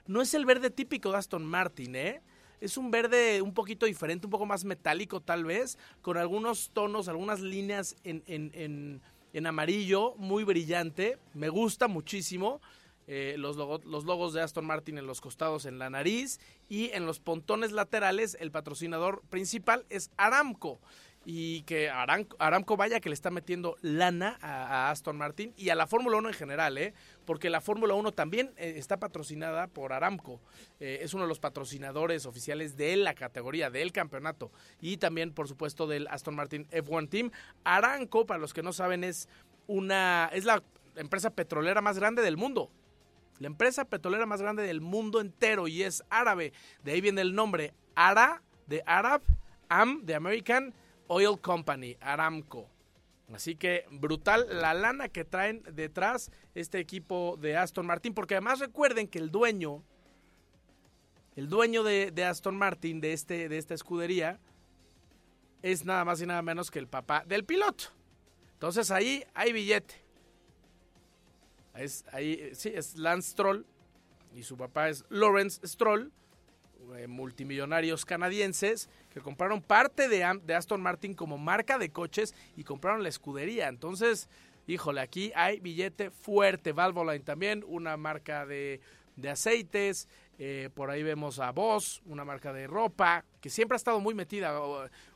No 0.07 0.21
es 0.21 0.33
el 0.33 0.45
verde 0.45 0.71
típico 0.71 1.13
de 1.13 1.19
Aston 1.19 1.45
Martin, 1.45 1.95
¿eh? 1.95 2.21
Es 2.61 2.77
un 2.77 2.91
verde 2.91 3.41
un 3.41 3.53
poquito 3.53 3.85
diferente, 3.85 4.27
un 4.27 4.31
poco 4.31 4.45
más 4.45 4.65
metálico 4.65 5.21
tal 5.21 5.45
vez, 5.45 5.77
con 6.01 6.17
algunos 6.17 6.69
tonos, 6.73 7.07
algunas 7.07 7.41
líneas 7.41 7.95
en, 8.03 8.23
en, 8.27 9.01
en, 9.33 9.47
amarillo, 9.47 10.15
muy 10.17 10.43
brillante. 10.43 11.17
Me 11.33 11.49
gusta 11.49 11.87
muchísimo. 11.87 12.61
Eh, 13.07 13.35
los, 13.37 13.55
los, 13.55 14.03
logos 14.05 14.33
de 14.33 14.41
Aston 14.41 14.65
Martin 14.65 14.97
en 14.97 15.05
los 15.05 15.21
costados, 15.21 15.67
en 15.67 15.77
la 15.77 15.91
nariz 15.91 16.39
y 16.69 16.89
en 16.91 17.05
los 17.05 17.19
pontones 17.19 17.71
laterales. 17.71 18.35
El 18.39 18.49
patrocinador 18.49 19.21
principal 19.29 19.85
es 19.89 20.09
Aramco 20.17 20.79
y 21.25 21.63
que 21.63 21.89
Aramco, 21.89 22.77
vaya 22.77 22.99
que 22.99 23.09
le 23.09 23.15
está 23.15 23.31
metiendo 23.31 23.77
lana 23.81 24.37
a, 24.41 24.91
Aston 24.91 25.17
Martin 25.17 25.53
y 25.57 25.69
a 25.69 25.75
la 25.75 25.87
Fórmula 25.87 26.17
1 26.17 26.29
en 26.29 26.35
general, 26.35 26.77
¿eh? 26.77 26.93
porque 27.25 27.49
la 27.49 27.61
Fórmula 27.61 27.95
1 27.95 28.11
también 28.11 28.53
eh, 28.57 28.75
está 28.77 28.97
patrocinada 28.97 29.65
por 29.67 29.91
Aramco. 29.91 30.39
Eh, 30.79 30.99
es 31.01 31.15
uno 31.15 31.23
de 31.23 31.29
los 31.29 31.39
patrocinadores 31.39 32.27
oficiales 32.27 32.77
de 32.77 32.95
la 32.95 33.15
categoría, 33.15 33.71
del 33.71 33.91
campeonato 33.91 34.51
y 34.79 34.97
también, 34.97 35.33
por 35.33 35.47
supuesto, 35.47 35.87
del 35.87 36.07
Aston 36.09 36.35
Martin 36.35 36.67
F1 36.69 37.09
Team. 37.09 37.31
Aramco, 37.63 38.27
para 38.27 38.39
los 38.39 38.53
que 38.53 38.61
no 38.61 38.71
saben, 38.71 39.03
es, 39.03 39.27
una, 39.65 40.29
es 40.31 40.45
la 40.45 40.61
empresa 40.95 41.31
petrolera 41.31 41.81
más 41.81 41.97
grande 41.97 42.21
del 42.21 42.37
mundo. 42.37 42.69
La 43.39 43.47
empresa 43.47 43.85
petrolera 43.85 44.27
más 44.27 44.41
grande 44.41 44.63
del 44.63 44.79
mundo 44.79 45.19
entero 45.19 45.67
y 45.67 45.81
es 45.81 46.03
árabe. 46.09 46.53
De 46.83 46.91
ahí 46.91 47.01
viene 47.01 47.21
el 47.21 47.33
nombre 47.33 47.73
ARA 47.95 48.43
de 48.67 48.83
Arab, 48.85 49.23
AM 49.67 50.05
de 50.05 50.15
American 50.15 50.73
Oil 51.07 51.39
Company, 51.39 51.97
Aramco. 51.99 52.69
Así 53.33 53.55
que 53.55 53.85
brutal 53.89 54.45
la 54.49 54.73
lana 54.73 55.09
que 55.09 55.25
traen 55.25 55.63
detrás 55.71 56.31
este 56.53 56.79
equipo 56.79 57.37
de 57.41 57.57
Aston 57.57 57.85
Martin, 57.85 58.13
porque 58.13 58.35
además 58.35 58.59
recuerden 58.59 59.07
que 59.07 59.17
el 59.17 59.31
dueño, 59.31 59.83
el 61.35 61.49
dueño 61.49 61.83
de, 61.83 62.11
Aston 62.23 62.55
Martin, 62.55 63.01
de, 63.01 63.13
este, 63.13 63.49
de 63.49 63.57
esta 63.57 63.73
escudería, 63.73 64.39
es 65.63 65.85
nada 65.85 66.05
más 66.05 66.21
y 66.21 66.27
nada 66.27 66.43
menos 66.43 66.69
que 66.69 66.77
el 66.77 66.87
papá 66.87 67.23
del 67.25 67.45
piloto. 67.45 67.85
Entonces 68.53 68.91
ahí 68.91 69.23
hay 69.33 69.51
billete. 69.51 69.95
Es, 71.73 72.05
ahí, 72.11 72.51
sí, 72.53 72.71
es 72.73 72.95
Lance 72.95 73.31
Stroll 73.31 73.65
y 74.33 74.43
su 74.43 74.55
papá 74.55 74.89
es 74.89 75.03
Lawrence 75.09 75.67
Stroll 75.67 76.11
eh, 76.95 77.07
multimillonarios 77.07 78.05
canadienses 78.05 78.89
que 79.15 79.21
compraron 79.21 79.61
parte 79.61 80.09
de, 80.09 80.25
Aston 80.53 80.81
Martin 80.81 81.13
como 81.13 81.37
marca 81.37 81.77
de 81.77 81.89
coches 81.89 82.35
y 82.57 82.65
compraron 82.65 83.01
la 83.01 83.07
escudería. 83.07 83.69
Entonces, 83.69 84.27
híjole, 84.67 84.99
aquí 84.99 85.31
hay 85.35 85.61
billete 85.61 86.11
fuerte. 86.11 86.73
Valvoline 86.73 87.23
también, 87.23 87.63
una 87.65 87.95
marca 87.95 88.45
de, 88.45 88.81
aceites. 89.25 90.09
Eh, 90.37 90.69
por 90.73 90.89
ahí 90.89 91.01
vemos 91.01 91.39
a 91.39 91.53
Boss, 91.53 92.01
una 92.05 92.25
marca 92.25 92.51
de 92.51 92.67
ropa, 92.67 93.23
que 93.39 93.49
siempre 93.49 93.75
ha 93.75 93.77
estado 93.77 94.01
muy 94.01 94.13
metida. 94.13 94.51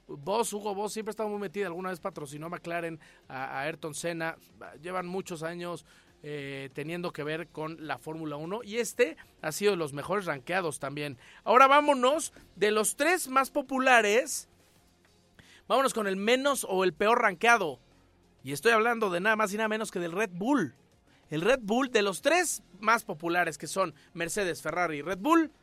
Boss, 0.07 0.53
Hugo 0.53 0.73
Boss, 0.73 0.93
siempre 0.93 1.09
ha 1.09 1.11
estado 1.11 1.27
muy 1.27 1.39
metida. 1.39 1.67
Alguna 1.67 1.89
vez 1.89 1.99
patrocinó 1.99 2.45
a 2.45 2.49
McLaren, 2.51 3.01
a 3.27 3.59
Ayrton 3.59 3.93
Senna. 3.93 4.37
Llevan 4.81 5.07
muchos 5.07 5.43
años 5.43 5.85
eh, 6.21 6.69
teniendo 6.73 7.13
que 7.13 7.23
ver 7.23 7.47
con 7.47 7.87
la 7.87 7.97
Fórmula 7.97 8.35
1 8.35 8.61
y 8.65 8.79
este 8.79 9.15
ha 9.41 9.53
sido 9.53 9.71
de 9.71 9.77
los 9.77 9.93
mejores 9.93 10.25
ranqueados 10.25 10.77
también. 10.77 11.17
Ahora 11.45 11.67
vámonos 11.67 12.33
de 12.57 12.71
los 12.71 12.97
tres 12.97 13.29
más 13.29 13.51
populares, 13.51 14.49
vámonos 15.69 15.93
con 15.93 16.07
el 16.07 16.17
menos 16.17 16.67
o 16.69 16.83
el 16.83 16.93
peor 16.93 17.21
ranqueado. 17.21 17.79
Y 18.43 18.51
estoy 18.51 18.73
hablando 18.73 19.09
de 19.09 19.21
nada 19.21 19.37
más 19.37 19.53
y 19.53 19.57
nada 19.57 19.69
menos 19.69 19.91
que 19.91 19.99
del 19.99 20.11
Red 20.11 20.31
Bull. 20.33 20.75
El 21.29 21.39
Red 21.39 21.59
Bull, 21.61 21.89
de 21.89 22.01
los 22.01 22.21
tres 22.21 22.63
más 22.81 23.05
populares 23.05 23.57
que 23.57 23.67
son 23.67 23.93
Mercedes, 24.13 24.61
Ferrari 24.61 24.97
y 24.97 25.01
Red 25.01 25.19
Bull, 25.19 25.53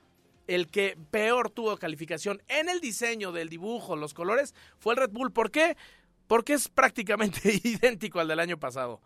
el 0.46 0.68
que 0.68 0.96
peor 1.10 1.50
tuvo 1.50 1.76
calificación 1.76 2.40
en 2.48 2.70
el 2.70 2.80
diseño 2.80 3.30
del 3.30 3.50
dibujo, 3.50 3.94
los 3.94 4.14
colores, 4.14 4.54
fue 4.78 4.94
el 4.94 5.00
Red 5.00 5.10
Bull. 5.10 5.32
¿Por 5.32 5.50
qué? 5.50 5.76
Porque 6.26 6.54
es 6.54 6.68
prácticamente 6.68 7.60
idéntico 7.62 8.20
al 8.20 8.28
del 8.28 8.40
año 8.40 8.58
pasado 8.58 9.02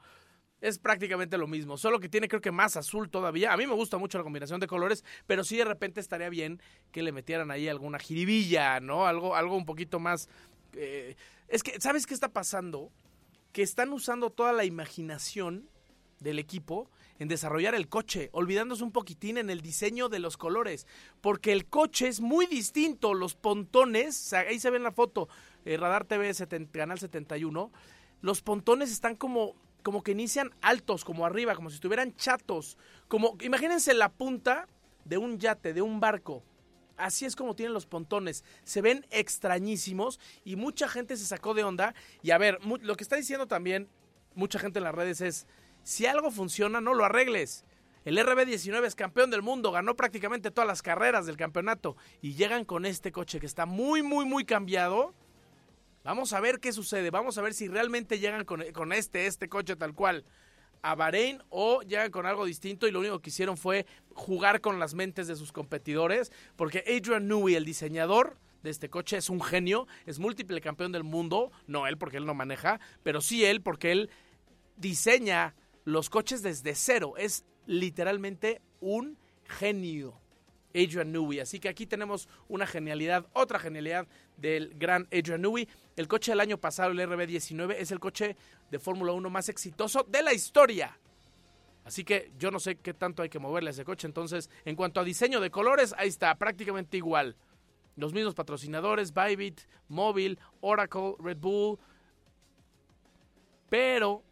es 0.60 0.78
prácticamente 0.78 1.38
lo 1.38 1.46
mismo, 1.46 1.76
solo 1.76 2.00
que 2.00 2.08
tiene 2.08 2.28
creo 2.28 2.40
que 2.40 2.50
más 2.50 2.76
azul 2.76 3.08
todavía. 3.10 3.52
A 3.52 3.56
mí 3.56 3.66
me 3.66 3.74
gusta 3.74 3.98
mucho 3.98 4.18
la 4.18 4.24
combinación 4.24 4.60
de 4.60 4.66
colores, 4.66 5.04
pero 5.26 5.44
sí 5.44 5.56
de 5.56 5.64
repente 5.64 6.00
estaría 6.00 6.28
bien 6.28 6.60
que 6.92 7.02
le 7.02 7.12
metieran 7.12 7.50
ahí 7.50 7.68
alguna 7.68 7.98
jiribilla, 7.98 8.80
¿no? 8.80 9.06
Algo, 9.06 9.36
algo 9.36 9.56
un 9.56 9.64
poquito 9.64 9.98
más... 9.98 10.28
Eh, 10.74 11.16
es 11.48 11.62
que, 11.62 11.80
¿sabes 11.80 12.06
qué 12.06 12.14
está 12.14 12.28
pasando? 12.28 12.92
Que 13.52 13.62
están 13.62 13.92
usando 13.92 14.30
toda 14.30 14.52
la 14.52 14.64
imaginación 14.64 15.68
del 16.20 16.38
equipo 16.38 16.90
en 17.18 17.28
desarrollar 17.28 17.74
el 17.74 17.88
coche, 17.88 18.30
olvidándose 18.32 18.82
un 18.82 18.92
poquitín 18.92 19.36
en 19.36 19.50
el 19.50 19.60
diseño 19.60 20.08
de 20.08 20.20
los 20.20 20.36
colores, 20.36 20.86
porque 21.20 21.52
el 21.52 21.66
coche 21.66 22.08
es 22.08 22.20
muy 22.20 22.46
distinto, 22.46 23.12
los 23.12 23.34
pontones, 23.34 24.32
ahí 24.32 24.58
se 24.58 24.70
ve 24.70 24.78
en 24.78 24.84
la 24.84 24.92
foto, 24.92 25.28
eh, 25.64 25.76
Radar 25.76 26.06
TV 26.06 26.32
Canal 26.72 26.98
71, 26.98 27.70
los 28.22 28.40
pontones 28.40 28.90
están 28.90 29.16
como 29.16 29.54
como 29.82 30.02
que 30.02 30.12
inician 30.12 30.54
altos, 30.62 31.04
como 31.04 31.26
arriba, 31.26 31.54
como 31.54 31.70
si 31.70 31.76
estuvieran 31.76 32.14
chatos. 32.16 32.78
Como, 33.08 33.36
imagínense 33.40 33.94
la 33.94 34.10
punta 34.10 34.68
de 35.04 35.18
un 35.18 35.38
yate, 35.38 35.72
de 35.72 35.82
un 35.82 36.00
barco. 36.00 36.42
Así 36.96 37.24
es 37.24 37.34
como 37.34 37.54
tienen 37.54 37.72
los 37.72 37.86
pontones. 37.86 38.44
Se 38.62 38.82
ven 38.82 39.06
extrañísimos 39.10 40.20
y 40.44 40.56
mucha 40.56 40.88
gente 40.88 41.16
se 41.16 41.24
sacó 41.24 41.54
de 41.54 41.64
onda. 41.64 41.94
Y 42.22 42.30
a 42.30 42.38
ver, 42.38 42.58
lo 42.64 42.96
que 42.96 43.02
está 43.02 43.16
diciendo 43.16 43.46
también 43.46 43.88
mucha 44.34 44.58
gente 44.58 44.78
en 44.78 44.84
las 44.84 44.94
redes 44.94 45.20
es, 45.20 45.46
si 45.82 46.06
algo 46.06 46.30
funciona, 46.30 46.80
no 46.80 46.94
lo 46.94 47.04
arregles. 47.04 47.64
El 48.04 48.18
RB19 48.18 48.86
es 48.86 48.94
campeón 48.94 49.30
del 49.30 49.42
mundo, 49.42 49.72
ganó 49.72 49.94
prácticamente 49.94 50.50
todas 50.50 50.68
las 50.68 50.82
carreras 50.82 51.26
del 51.26 51.36
campeonato 51.36 51.96
y 52.22 52.34
llegan 52.34 52.64
con 52.64 52.86
este 52.86 53.12
coche 53.12 53.40
que 53.40 53.46
está 53.46 53.66
muy, 53.66 54.02
muy, 54.02 54.24
muy 54.24 54.44
cambiado 54.44 55.14
Vamos 56.02 56.32
a 56.32 56.40
ver 56.40 56.60
qué 56.60 56.72
sucede. 56.72 57.10
Vamos 57.10 57.36
a 57.36 57.42
ver 57.42 57.54
si 57.54 57.68
realmente 57.68 58.18
llegan 58.18 58.44
con, 58.44 58.92
este, 58.92 59.26
este 59.26 59.48
coche 59.48 59.76
tal 59.76 59.94
cual 59.94 60.24
a 60.82 60.94
Bahrein 60.94 61.42
o 61.50 61.82
llegan 61.82 62.10
con 62.10 62.24
algo 62.24 62.46
distinto 62.46 62.88
y 62.88 62.90
lo 62.90 63.00
único 63.00 63.20
que 63.20 63.28
hicieron 63.28 63.58
fue 63.58 63.86
jugar 64.14 64.62
con 64.62 64.78
las 64.78 64.94
mentes 64.94 65.26
de 65.26 65.36
sus 65.36 65.52
competidores 65.52 66.32
porque 66.56 66.82
Adrian 66.86 67.28
Newey, 67.28 67.54
el 67.54 67.66
diseñador 67.66 68.38
de 68.62 68.70
este 68.70 68.88
coche, 68.88 69.18
es 69.18 69.28
un 69.28 69.42
genio, 69.42 69.86
es 70.06 70.18
múltiple 70.18 70.60
campeón 70.62 70.92
del 70.92 71.04
mundo, 71.04 71.52
no 71.66 71.86
él 71.86 71.98
porque 71.98 72.16
él 72.16 72.24
no 72.24 72.34
maneja, 72.34 72.80
pero 73.02 73.20
sí 73.20 73.44
él 73.44 73.60
porque 73.60 73.92
él 73.92 74.10
diseña 74.76 75.54
los 75.84 76.08
coches 76.08 76.42
desde 76.42 76.74
cero, 76.74 77.14
es 77.18 77.44
literalmente 77.66 78.62
un 78.80 79.18
genio. 79.44 80.18
Adrian 80.74 81.12
Newey. 81.12 81.40
Así 81.40 81.60
que 81.60 81.68
aquí 81.68 81.86
tenemos 81.86 82.28
una 82.48 82.66
genialidad, 82.66 83.26
otra 83.32 83.58
genialidad 83.58 84.06
del 84.36 84.74
gran 84.76 85.06
Adrian 85.12 85.42
Newey. 85.42 85.68
El 85.96 86.08
coche 86.08 86.32
del 86.32 86.40
año 86.40 86.58
pasado, 86.58 86.90
el 86.90 87.00
RB19, 87.00 87.76
es 87.78 87.90
el 87.90 88.00
coche 88.00 88.36
de 88.70 88.78
Fórmula 88.78 89.12
1 89.12 89.30
más 89.30 89.48
exitoso 89.48 90.04
de 90.08 90.22
la 90.22 90.32
historia. 90.32 90.98
Así 91.84 92.04
que 92.04 92.30
yo 92.38 92.50
no 92.50 92.60
sé 92.60 92.76
qué 92.76 92.94
tanto 92.94 93.22
hay 93.22 93.28
que 93.28 93.38
moverle 93.38 93.70
a 93.70 93.72
ese 93.72 93.84
coche. 93.84 94.06
Entonces, 94.06 94.50
en 94.64 94.76
cuanto 94.76 95.00
a 95.00 95.04
diseño 95.04 95.40
de 95.40 95.50
colores, 95.50 95.94
ahí 95.98 96.08
está, 96.08 96.34
prácticamente 96.36 96.96
igual. 96.96 97.36
Los 97.96 98.12
mismos 98.12 98.34
patrocinadores, 98.34 99.12
Bybit, 99.12 99.60
Móvil, 99.88 100.38
Oracle, 100.60 101.14
Red 101.18 101.38
Bull. 101.38 101.78
Pero 103.68 104.22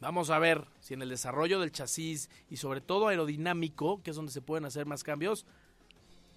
Vamos 0.00 0.30
a 0.30 0.38
ver 0.38 0.64
si 0.80 0.94
en 0.94 1.02
el 1.02 1.10
desarrollo 1.10 1.60
del 1.60 1.72
chasis 1.72 2.30
y 2.48 2.56
sobre 2.56 2.80
todo 2.80 3.08
aerodinámico, 3.08 4.02
que 4.02 4.10
es 4.10 4.16
donde 4.16 4.32
se 4.32 4.40
pueden 4.40 4.64
hacer 4.64 4.86
más 4.86 5.04
cambios, 5.04 5.44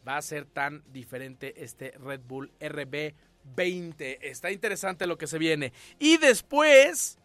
va 0.06 0.18
a 0.18 0.22
ser 0.22 0.46
tan 0.46 0.84
diferente 0.92 1.64
este 1.64 1.92
Red 1.92 2.22
Bull 2.28 2.52
RB20. 2.60 4.18
Está 4.22 4.52
interesante 4.52 5.08
lo 5.08 5.18
que 5.18 5.28
se 5.28 5.38
viene. 5.38 5.72
Y 5.98 6.18
después 6.18 7.18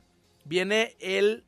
viene 0.44 0.96
el 1.00 1.44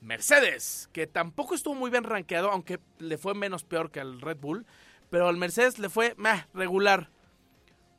Mercedes, 0.00 0.88
que 0.92 1.08
tampoco 1.08 1.56
estuvo 1.56 1.74
muy 1.74 1.90
bien 1.90 2.04
rankeado, 2.04 2.52
aunque 2.52 2.78
le 3.00 3.18
fue 3.18 3.34
menos 3.34 3.64
peor 3.64 3.90
que 3.90 3.98
al 3.98 4.20
Red 4.20 4.38
Bull, 4.38 4.66
pero 5.10 5.26
al 5.26 5.36
Mercedes 5.36 5.80
le 5.80 5.88
fue 5.88 6.14
meh, 6.16 6.46
regular. 6.54 7.10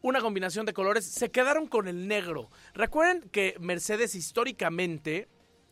Una 0.01 0.21
combinación 0.21 0.65
de 0.65 0.73
colores, 0.73 1.03
se 1.03 1.31
quedaron 1.31 1.67
con 1.67 1.89
el 1.89 2.07
negro. 2.07 2.49
Recuerden 2.73 3.27
que 3.29 3.57
Mercedes 3.59 4.15
históricamente 4.15 5.27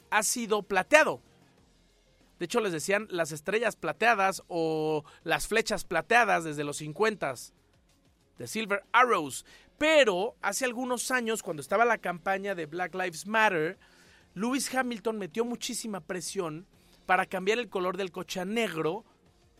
ha 0.09 0.23
sido 0.23 0.63
plateado. 0.63 1.21
De 2.39 2.45
hecho, 2.45 2.59
les 2.59 2.73
decían 2.73 3.07
las 3.09 3.31
estrellas 3.31 3.75
plateadas 3.75 4.43
o 4.47 5.03
las 5.23 5.47
flechas 5.47 5.85
plateadas 5.85 6.43
desde 6.43 6.63
los 6.63 6.77
50 6.77 7.33
de 8.37 8.47
Silver 8.47 8.83
Arrows. 8.91 9.45
Pero 9.77 10.35
hace 10.41 10.65
algunos 10.65 11.11
años, 11.11 11.43
cuando 11.43 11.61
estaba 11.61 11.85
la 11.85 11.97
campaña 11.97 12.55
de 12.55 12.65
Black 12.65 12.93
Lives 12.93 13.25
Matter, 13.25 13.77
Lewis 14.33 14.73
Hamilton 14.73 15.17
metió 15.17 15.45
muchísima 15.45 16.01
presión 16.01 16.67
para 17.05 17.25
cambiar 17.25 17.59
el 17.59 17.69
color 17.69 17.97
del 17.97 18.11
coche 18.11 18.39
a 18.39 18.45
negro, 18.45 19.05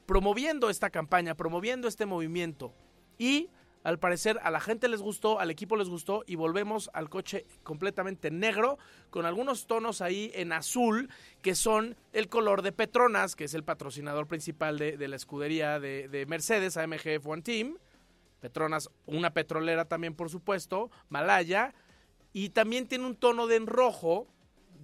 promoviendo 0.06 0.70
esta 0.70 0.90
campaña, 0.90 1.36
promoviendo 1.36 1.88
este 1.88 2.06
movimiento. 2.06 2.74
Y 3.18 3.50
al 3.86 4.00
parecer 4.00 4.40
a 4.42 4.50
la 4.50 4.60
gente 4.60 4.88
les 4.88 5.00
gustó, 5.00 5.40
al 5.40 5.52
equipo 5.52 5.76
les 5.76 5.90
gustó 5.90 6.24
y 6.26 6.36
volvemos 6.36 6.90
al 6.94 7.08
coche 7.08 7.46
completamente 7.62 8.32
negro 8.32 8.80
con 9.12 9.28
algunos 9.28 9.68
tonos 9.68 10.02
ahí 10.02 10.32
en 10.34 10.54
azul 10.54 11.08
que 11.44 11.54
son 11.54 11.96
el 12.12 12.28
color 12.28 12.64
de 12.64 12.72
Petronas, 12.72 13.36
que 13.36 13.44
es 13.44 13.54
el 13.54 13.64
patrocinador 13.64 14.26
principal 14.26 14.80
de, 14.80 15.08
la 15.08 15.16
escudería 15.16 15.80
de, 15.80 16.08
de 16.08 16.26
Mercedes, 16.26 16.78
AMG 16.78 17.22
F1 17.22 17.44
Team. 17.44 17.78
Petronas, 18.40 18.90
una 19.06 19.34
petrolera 19.34 19.86
también, 19.86 20.16
por 20.16 20.32
supuesto, 20.32 20.90
Malaya, 21.10 21.76
y 22.34 22.50
también 22.50 22.88
tiene 22.88 23.06
un 23.06 23.16
tono 23.16 23.46
de 23.46 23.56
en 23.56 23.68
rojo 23.68 24.28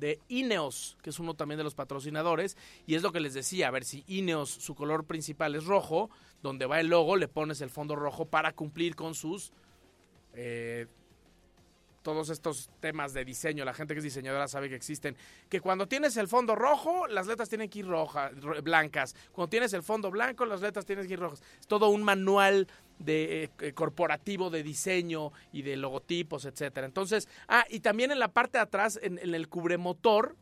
de 0.01 0.19
Ineos, 0.27 0.97
que 1.01 1.11
es 1.11 1.19
uno 1.19 1.35
también 1.35 1.59
de 1.59 1.63
los 1.63 1.75
patrocinadores, 1.75 2.57
y 2.87 2.95
es 2.95 3.03
lo 3.03 3.13
que 3.13 3.21
les 3.21 3.35
decía, 3.35 3.67
a 3.67 3.71
ver 3.71 3.85
si 3.85 4.03
Ineos, 4.07 4.49
su 4.49 4.75
color 4.75 5.05
principal 5.05 5.55
es 5.55 5.65
rojo, 5.65 6.09
donde 6.41 6.65
va 6.65 6.79
el 6.79 6.87
logo, 6.87 7.15
le 7.15 7.27
pones 7.27 7.61
el 7.61 7.69
fondo 7.69 7.95
rojo 7.95 8.25
para 8.25 8.51
cumplir 8.51 8.95
con 8.95 9.13
sus 9.13 9.53
eh, 10.33 10.87
todos 12.01 12.29
estos 12.29 12.71
temas 12.79 13.13
de 13.13 13.23
diseño, 13.23 13.63
la 13.63 13.75
gente 13.75 13.93
que 13.93 13.99
es 13.99 14.03
diseñadora 14.03 14.47
sabe 14.47 14.69
que 14.69 14.75
existen, 14.75 15.15
que 15.49 15.61
cuando 15.61 15.87
tienes 15.87 16.17
el 16.17 16.27
fondo 16.27 16.55
rojo, 16.55 17.05
las 17.05 17.27
letras 17.27 17.47
tienen 17.47 17.69
que 17.69 17.79
ir 17.79 17.87
rojas, 17.87 18.31
blancas. 18.63 19.15
Cuando 19.31 19.49
tienes 19.49 19.71
el 19.73 19.83
fondo 19.83 20.09
blanco, 20.09 20.45
las 20.45 20.61
letras 20.61 20.83
tienen 20.85 21.05
que 21.05 21.13
ir 21.13 21.19
rojas. 21.19 21.43
Es 21.59 21.67
todo 21.67 21.89
un 21.89 22.01
manual 22.01 22.67
de 23.03 23.49
eh, 23.59 23.73
corporativo 23.73 24.49
de 24.49 24.63
diseño 24.63 25.31
y 25.51 25.61
de 25.61 25.77
logotipos, 25.77 26.45
etcétera. 26.45 26.85
Entonces, 26.85 27.27
ah, 27.47 27.65
y 27.69 27.79
también 27.79 28.11
en 28.11 28.19
la 28.19 28.29
parte 28.29 28.57
de 28.57 28.63
atrás, 28.63 28.99
en, 29.01 29.17
el 29.17 29.47
cubremotor, 29.47 30.35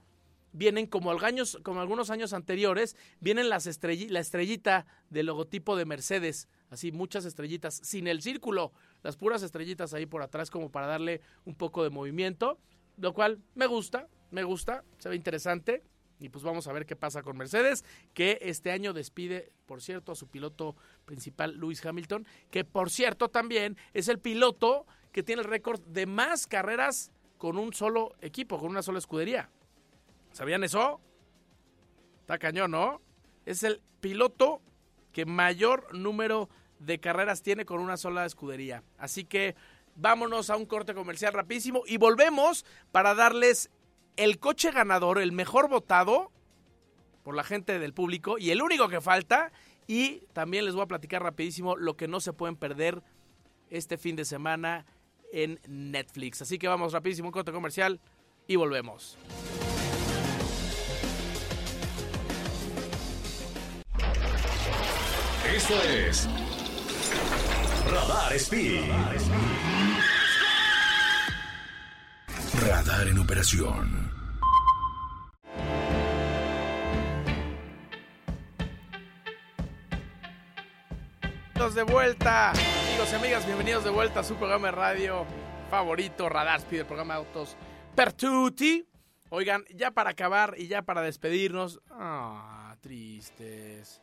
vienen 0.51 0.87
como, 0.87 1.15
como 1.63 1.81
algunos 1.81 2.09
años 2.09 2.33
anteriores, 2.33 2.95
vienen 3.19 3.49
las 3.49 3.65
la 4.09 4.19
estrellita 4.19 4.85
del 5.09 5.27
logotipo 5.27 5.75
de 5.75 5.85
Mercedes, 5.85 6.47
así 6.69 6.91
muchas 6.91 7.25
estrellitas, 7.25 7.75
sin 7.75 8.07
el 8.07 8.21
círculo, 8.21 8.71
las 9.03 9.15
puras 9.15 9.43
estrellitas 9.43 9.93
ahí 9.93 10.05
por 10.05 10.23
atrás 10.23 10.49
como 10.49 10.71
para 10.71 10.87
darle 10.87 11.21
un 11.45 11.55
poco 11.55 11.83
de 11.83 11.89
movimiento, 11.89 12.57
lo 12.97 13.13
cual 13.13 13.39
me 13.55 13.67
gusta, 13.67 14.07
me 14.31 14.43
gusta, 14.43 14.83
se 14.97 15.09
ve 15.09 15.15
interesante. 15.15 15.83
Y 16.19 16.29
pues 16.29 16.43
vamos 16.43 16.67
a 16.67 16.73
ver 16.73 16.85
qué 16.85 16.95
pasa 16.95 17.23
con 17.23 17.37
Mercedes, 17.37 17.85
que 18.13 18.39
este 18.41 18.71
año 18.71 18.93
despide, 18.93 19.51
por 19.65 19.81
cierto, 19.81 20.11
a 20.11 20.15
su 20.15 20.27
piloto 20.27 20.75
principal, 21.05 21.57
Lewis 21.57 21.85
Hamilton, 21.85 22.27
que 22.51 22.65
por 22.65 22.89
cierto 22.89 23.29
también 23.29 23.77
es 23.93 24.09
el 24.09 24.19
piloto 24.19 24.85
que 25.11 25.23
tiene 25.23 25.41
el 25.41 25.47
récord 25.47 25.79
de 25.81 26.05
más 26.05 26.45
carreras 26.45 27.11
con 27.37 27.57
un 27.57 27.73
solo 27.73 28.15
equipo, 28.21 28.59
con 28.59 28.69
una 28.69 28.81
sola 28.81 28.99
escudería. 28.99 29.49
¿Sabían 30.33 30.63
eso? 30.63 30.99
Está 32.21 32.37
cañón, 32.37 32.71
¿no? 32.71 33.01
Es 33.45 33.63
el 33.63 33.81
piloto 34.01 34.61
que 35.13 35.25
mayor 35.25 35.95
número 35.95 36.49
de 36.79 36.99
carreras 36.99 37.41
tiene 37.41 37.65
con 37.65 37.79
una 37.79 37.97
sola 37.97 38.25
escudería. 38.25 38.83
Así 38.97 39.23
que 39.23 39.55
vámonos 39.95 40.49
a 40.49 40.57
un 40.57 40.65
corte 40.65 40.93
comercial 40.93 41.33
rapidísimo 41.33 41.83
y 41.85 41.97
volvemos 41.97 42.65
para 42.91 43.15
darles 43.15 43.69
el 44.19 44.37
coche 44.37 44.71
ganador, 44.71 45.17
el 45.19 45.31
mejor 45.31 45.69
votado 45.69 46.31
por 47.23 47.35
la 47.35 47.43
gente 47.45 47.79
del 47.79 47.93
público 47.93 48.37
y 48.37 48.51
el 48.51 48.61
único 48.61 48.89
que 48.89 48.99
falta. 48.99 49.51
Y 49.87 50.23
también 50.33 50.65
les 50.65 50.75
voy 50.75 50.83
a 50.83 50.87
platicar 50.87 51.23
rapidísimo 51.23 51.77
lo 51.77 51.95
que 51.95 52.07
no 52.07 52.19
se 52.19 52.33
pueden 52.33 52.57
perder 52.57 53.01
este 53.69 53.97
fin 53.97 54.17
de 54.17 54.25
semana 54.25 54.85
en 55.31 55.59
Netflix. 55.67 56.41
Así 56.41 56.59
que 56.59 56.67
vamos 56.67 56.91
rapidísimo, 56.91 57.29
un 57.29 57.31
corte 57.31 57.53
comercial 57.53 58.01
y 58.45 58.57
volvemos. 58.57 59.17
Esto 65.55 65.81
es 65.83 66.27
Radar 67.89 68.33
Speed. 68.33 68.81
Radar 72.61 73.07
en 73.07 73.19
operación. 73.19 74.08
De 81.75 81.83
vuelta, 81.83 82.49
amigos 82.49 83.11
y 83.11 83.15
amigas, 83.15 83.45
bienvenidos 83.45 83.83
de 83.83 83.91
vuelta 83.91 84.21
a 84.21 84.23
su 84.23 84.35
programa 84.35 84.69
de 84.69 84.71
radio 84.71 85.25
favorito, 85.69 86.27
Radar 86.27 86.59
Speed, 86.61 86.85
programa 86.85 87.13
de 87.13 87.19
autos 87.19 87.55
Pertuti. 87.95 88.87
Oigan, 89.29 89.63
ya 89.75 89.91
para 89.91 90.09
acabar 90.09 90.55
y 90.57 90.67
ya 90.67 90.81
para 90.81 91.03
despedirnos, 91.03 91.79
ah, 91.91 92.75
tristes. 92.81 94.01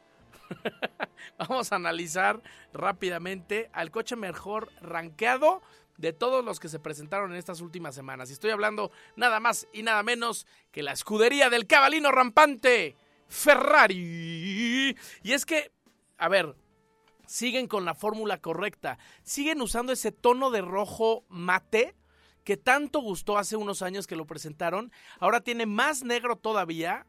Vamos 1.39 1.73
a 1.73 1.77
analizar 1.77 2.41
rápidamente 2.73 3.69
al 3.73 3.91
coche 3.91 4.15
mejor 4.15 4.71
rankeado 4.81 5.61
de 5.97 6.13
todos 6.13 6.45
los 6.45 6.61
que 6.61 6.69
se 6.69 6.79
presentaron 6.79 7.33
en 7.33 7.39
estas 7.39 7.61
últimas 7.61 7.97
semanas. 7.97 8.31
Y 8.31 8.35
estoy 8.35 8.53
hablando 8.53 8.93
nada 9.17 9.41
más 9.41 9.67
y 9.73 9.83
nada 9.83 10.05
menos 10.05 10.47
que 10.71 10.85
la 10.85 10.93
escudería 10.93 11.51
del 11.51 11.67
cabalino 11.67 12.13
rampante, 12.13 12.95
Ferrari. 13.27 14.97
Y 15.25 15.33
es 15.33 15.45
que, 15.45 15.73
a 16.17 16.29
ver, 16.29 16.55
siguen 17.27 17.67
con 17.67 17.85
la 17.85 17.95
fórmula 17.95 18.39
correcta, 18.39 18.99
siguen 19.23 19.61
usando 19.61 19.93
ese 19.93 20.13
tono 20.13 20.51
de 20.51 20.63
rojo 20.63 21.25
mate 21.29 21.95
que 22.45 22.57
tanto 22.57 23.01
gustó 23.01 23.39
hace 23.39 23.57
unos 23.57 23.83
años 23.83 24.07
que 24.07 24.15
lo 24.15 24.27
presentaron. 24.27 24.93
Ahora 25.19 25.41
tiene 25.41 25.67
más 25.67 26.05
negro 26.05 26.37
todavía 26.37 27.07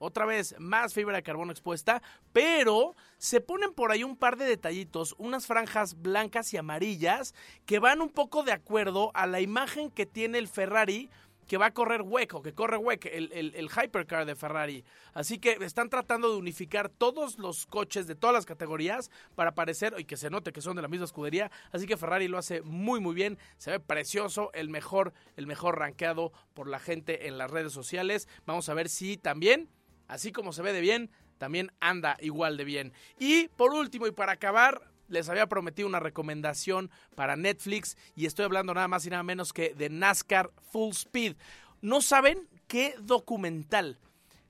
otra 0.00 0.24
vez, 0.24 0.56
más 0.58 0.94
fibra 0.94 1.16
de 1.16 1.22
carbono 1.22 1.52
expuesta, 1.52 2.02
pero 2.32 2.96
se 3.18 3.42
ponen 3.42 3.74
por 3.74 3.92
ahí 3.92 4.02
un 4.02 4.16
par 4.16 4.36
de 4.38 4.46
detallitos, 4.46 5.14
unas 5.18 5.46
franjas 5.46 6.00
blancas 6.00 6.52
y 6.54 6.56
amarillas 6.56 7.34
que 7.66 7.78
van 7.78 8.00
un 8.00 8.08
poco 8.08 8.42
de 8.42 8.52
acuerdo 8.52 9.10
a 9.14 9.26
la 9.26 9.40
imagen 9.40 9.90
que 9.90 10.06
tiene 10.06 10.38
el 10.38 10.48
Ferrari 10.48 11.10
que 11.50 11.56
va 11.56 11.66
a 11.66 11.74
correr 11.74 12.02
hueco, 12.02 12.42
que 12.42 12.52
corre 12.52 12.76
hueco, 12.76 13.08
el, 13.08 13.32
el, 13.32 13.68
hypercar 13.68 14.24
de 14.24 14.36
Ferrari. 14.36 14.84
Así 15.14 15.40
que 15.40 15.58
están 15.62 15.90
tratando 15.90 16.30
de 16.30 16.36
unificar 16.36 16.88
todos 16.88 17.40
los 17.40 17.66
coches 17.66 18.06
de 18.06 18.14
todas 18.14 18.32
las 18.32 18.46
categorías 18.46 19.10
para 19.34 19.56
parecer 19.56 19.96
y 19.98 20.04
que 20.04 20.16
se 20.16 20.30
note 20.30 20.52
que 20.52 20.60
son 20.60 20.76
de 20.76 20.82
la 20.82 20.86
misma 20.86 21.06
escudería. 21.06 21.50
Así 21.72 21.88
que 21.88 21.96
Ferrari 21.96 22.28
lo 22.28 22.38
hace 22.38 22.62
muy 22.62 23.00
muy 23.00 23.16
bien, 23.16 23.36
se 23.56 23.72
ve 23.72 23.80
precioso, 23.80 24.52
el 24.54 24.68
mejor, 24.68 25.12
el 25.34 25.48
mejor 25.48 25.76
rankeado 25.76 26.30
por 26.54 26.68
la 26.68 26.78
gente 26.78 27.26
en 27.26 27.36
las 27.36 27.50
redes 27.50 27.72
sociales. 27.72 28.28
Vamos 28.46 28.68
a 28.68 28.74
ver 28.74 28.88
si 28.88 29.16
también 29.16 29.68
así 30.06 30.30
como 30.30 30.52
se 30.52 30.62
ve 30.62 30.72
de 30.72 30.80
bien, 30.80 31.10
también 31.38 31.72
anda 31.80 32.16
igual 32.20 32.58
de 32.58 32.64
bien. 32.64 32.92
Y 33.18 33.48
por 33.48 33.74
último 33.74 34.06
y 34.06 34.12
para 34.12 34.34
acabar, 34.34 34.82
les 35.10 35.28
había 35.28 35.46
prometido 35.46 35.88
una 35.88 36.00
recomendación 36.00 36.90
para 37.14 37.36
Netflix 37.36 37.96
y 38.16 38.26
estoy 38.26 38.44
hablando 38.44 38.72
nada 38.72 38.88
más 38.88 39.04
y 39.04 39.10
nada 39.10 39.22
menos 39.22 39.52
que 39.52 39.74
de 39.74 39.90
NASCAR 39.90 40.50
Full 40.70 40.92
Speed. 40.92 41.36
¿No 41.82 42.00
saben 42.00 42.48
qué 42.68 42.94
documental? 43.00 43.98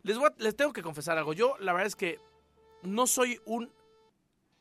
Les, 0.03 0.16
les 0.38 0.57
tengo 0.57 0.73
que 0.73 0.83
confesar 0.83 1.18
algo. 1.18 1.33
Yo 1.33 1.57
la 1.59 1.73
verdad 1.73 1.87
es 1.87 1.96
que 1.96 2.20
no 2.83 3.07
soy 3.07 3.40
un 3.44 3.70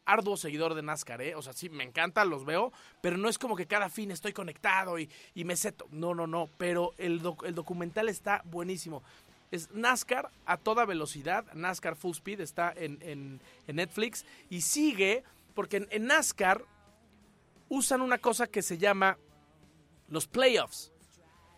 arduo 0.06 0.38
seguidor 0.38 0.74
de 0.74 0.82
NASCAR, 0.82 1.22
¿eh? 1.22 1.36
O 1.36 1.42
sea, 1.42 1.54
sí, 1.54 1.70
me 1.70 1.84
encanta, 1.84 2.26
los 2.26 2.44
veo, 2.44 2.74
pero 3.02 3.18
no 3.18 3.30
es 3.30 3.38
como 3.38 3.56
que 3.56 3.68
cada 3.68 3.90
fin 3.90 4.10
estoy 4.10 4.34
conectado 4.34 4.98
y, 4.98 5.10
me 5.36 5.56
seto. 5.56 5.88
No, 5.92 6.16
no, 6.16 6.26
no, 6.26 6.50
pero 6.58 6.94
el, 6.98 7.22
el 7.46 7.56
documental 7.56 8.10
está 8.10 8.42
buenísimo. 8.46 9.04
Es 9.52 9.72
NASCAR 9.72 10.30
a 10.46 10.58
toda 10.58 10.86
velocidad. 10.86 11.46
NASCAR 11.54 11.96
Full 11.96 12.12
Speed 12.12 12.42
está 12.42 12.74
en, 12.76 13.40
Netflix. 13.68 14.26
Y 14.50 14.62
sigue, 14.62 15.24
porque 15.60 15.86
en, 15.90 16.06
NASCAR 16.06 16.64
usan 17.68 18.00
una 18.00 18.18
cosa 18.18 18.48
que 18.48 18.62
se 18.62 18.78
llama 18.78 19.18
los 20.08 20.26
playoffs. 20.26 20.94